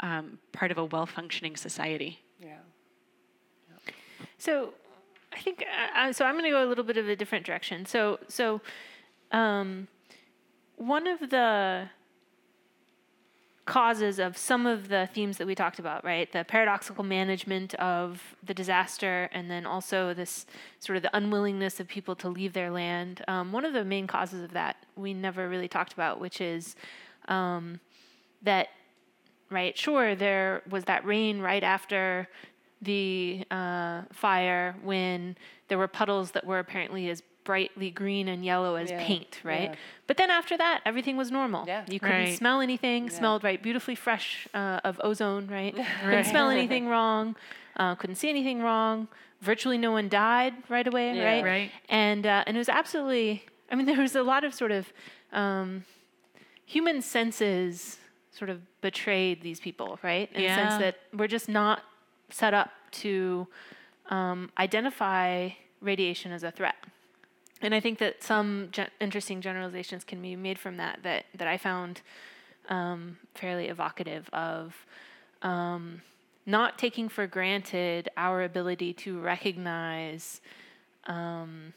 [0.00, 2.20] um, part of a well-functioning society.
[2.40, 2.58] Yeah.
[4.38, 4.74] So
[5.32, 6.24] I think uh, uh, so.
[6.24, 7.84] I'm going to go a little bit of a different direction.
[7.84, 8.60] So so
[9.32, 9.88] um,
[10.76, 11.88] one of the
[13.70, 16.32] causes of some of the themes that we talked about, right?
[16.32, 20.44] The paradoxical management of the disaster, and then also this
[20.80, 23.22] sort of the unwillingness of people to leave their land.
[23.28, 26.74] Um, one of the main causes of that we never really talked about, which is
[27.28, 27.78] um,
[28.42, 28.70] that,
[29.50, 29.78] right?
[29.78, 32.26] Sure, there was that rain right after
[32.82, 35.36] the uh, fire when
[35.68, 39.04] there were puddles that were apparently as brightly green and yellow as yeah.
[39.04, 39.70] paint, right?
[39.70, 39.74] Yeah.
[40.06, 41.64] But then after that, everything was normal.
[41.66, 41.84] Yeah.
[41.88, 42.38] You couldn't right.
[42.38, 43.06] smell anything.
[43.06, 43.18] Yeah.
[43.18, 45.76] Smelled right, beautifully fresh uh, of ozone, right?
[45.76, 45.86] right.
[46.04, 47.34] Couldn't smell anything wrong.
[47.76, 49.08] Uh, couldn't see anything wrong.
[49.40, 51.42] Virtually no one died right away, right?
[51.42, 51.70] Right.
[51.88, 53.44] And uh, and it was absolutely.
[53.68, 54.92] I mean, there was a lot of sort of
[55.32, 55.84] um,
[56.66, 57.98] human senses
[58.30, 60.30] sort of betrayed these people, right?
[60.34, 61.82] In the sense that we're just not
[62.28, 62.70] set up
[63.02, 63.48] to
[64.08, 65.48] um, identify
[65.80, 66.76] radiation as a threat.
[67.62, 71.46] And I think that some ge- interesting generalizations can be made from that that, that
[71.46, 72.00] I found
[72.68, 74.74] um, fairly evocative of
[75.42, 76.02] um,
[76.46, 80.40] not taking for granted our ability to recognize
[81.06, 81.72] um,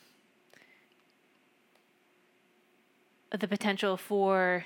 [3.38, 4.66] the potential for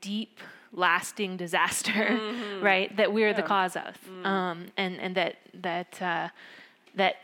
[0.00, 0.40] deep
[0.72, 2.64] lasting disaster, mm-hmm.
[2.64, 2.94] right?
[2.96, 3.32] That we're yeah.
[3.34, 4.26] the cause of, mm.
[4.26, 6.28] um, and and that that uh,
[6.94, 7.16] that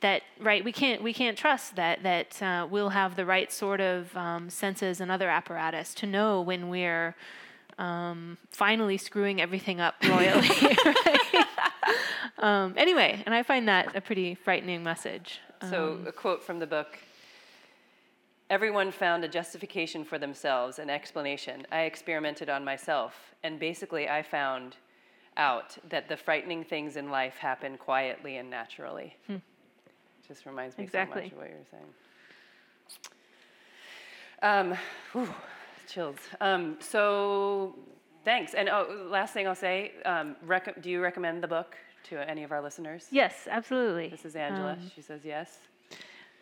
[0.00, 3.80] that right we can't we can't trust that that uh, we'll have the right sort
[3.80, 7.14] of um, senses and other apparatus to know when we're
[7.78, 10.48] um, finally screwing everything up royally.
[10.84, 11.46] right?
[12.38, 15.40] um, anyway, and I find that a pretty frightening message.
[15.70, 16.98] So, a quote from the book
[18.50, 21.66] Everyone found a justification for themselves, an explanation.
[21.72, 24.76] I experimented on myself, and basically, I found
[25.36, 29.16] out that the frightening things in life happen quietly and naturally.
[30.26, 31.84] Just reminds me so much of what you were saying.
[34.42, 34.74] Um,
[35.12, 35.32] whew,
[35.88, 36.16] chills.
[36.40, 37.74] Um, so,
[38.24, 38.54] thanks.
[38.54, 41.76] And oh, last thing I'll say: um, rec- Do you recommend the book
[42.10, 43.06] to any of our listeners?
[43.10, 44.08] Yes, absolutely.
[44.08, 44.72] This is Angela.
[44.72, 45.58] Um, she says yes.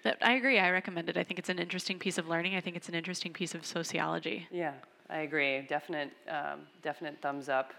[0.05, 0.59] That- I agree.
[0.59, 1.17] I recommend it.
[1.17, 2.57] I think it's an interesting piece of learning.
[2.57, 4.49] I think it's an interesting piece of sociology.
[4.51, 4.73] Yeah,
[5.09, 5.63] I agree.
[5.63, 7.73] Definite, um, definite thumbs up.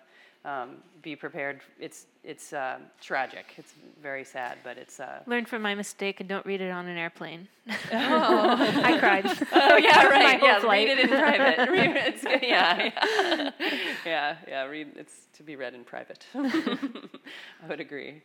[0.45, 1.61] Um, be prepared.
[1.79, 3.53] It's it's uh, tragic.
[3.57, 4.99] It's very sad, but it's.
[4.99, 7.47] Uh, Learn from my mistake and don't read it on an airplane.
[7.91, 9.25] I cried.
[9.53, 10.41] oh yeah, right.
[10.41, 10.87] Yeah, flight.
[10.87, 11.69] read it in private.
[11.69, 13.51] Read, it's, yeah, yeah,
[14.05, 14.63] yeah, yeah.
[14.65, 14.89] Read.
[14.97, 16.25] It's to be read in private.
[16.35, 16.77] I
[17.69, 18.21] would agree.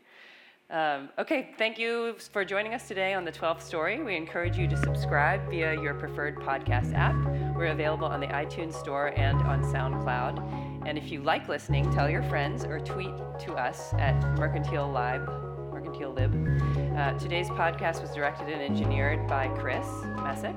[0.71, 4.03] Um, okay, thank you for joining us today on the 12th Story.
[4.03, 7.15] We encourage you to subscribe via your preferred podcast app.
[7.57, 10.68] We're available on the iTunes Store and on SoundCloud.
[10.87, 15.29] And if you like listening, tell your friends or tweet to us at Mercantile Lib.
[15.73, 16.33] Mercantile Lib.
[16.97, 19.87] Uh, today's podcast was directed and engineered by Chris
[20.23, 20.57] Messick.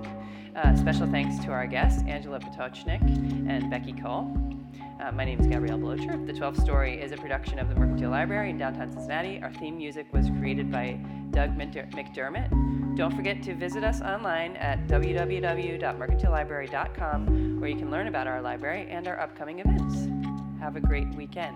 [0.55, 3.01] Uh, special thanks to our guests, Angela Potochnik
[3.49, 4.35] and Becky Cull.
[5.01, 6.25] Uh, my name is Gabrielle Blocher.
[6.27, 9.41] The 12th Story is a production of the Mercantile Library in downtown Cincinnati.
[9.41, 10.99] Our theme music was created by
[11.31, 12.95] Doug McDermott.
[12.95, 18.87] Don't forget to visit us online at www.mercantilelibrary.com where you can learn about our library
[18.89, 20.07] and our upcoming events.
[20.59, 21.55] Have a great weekend.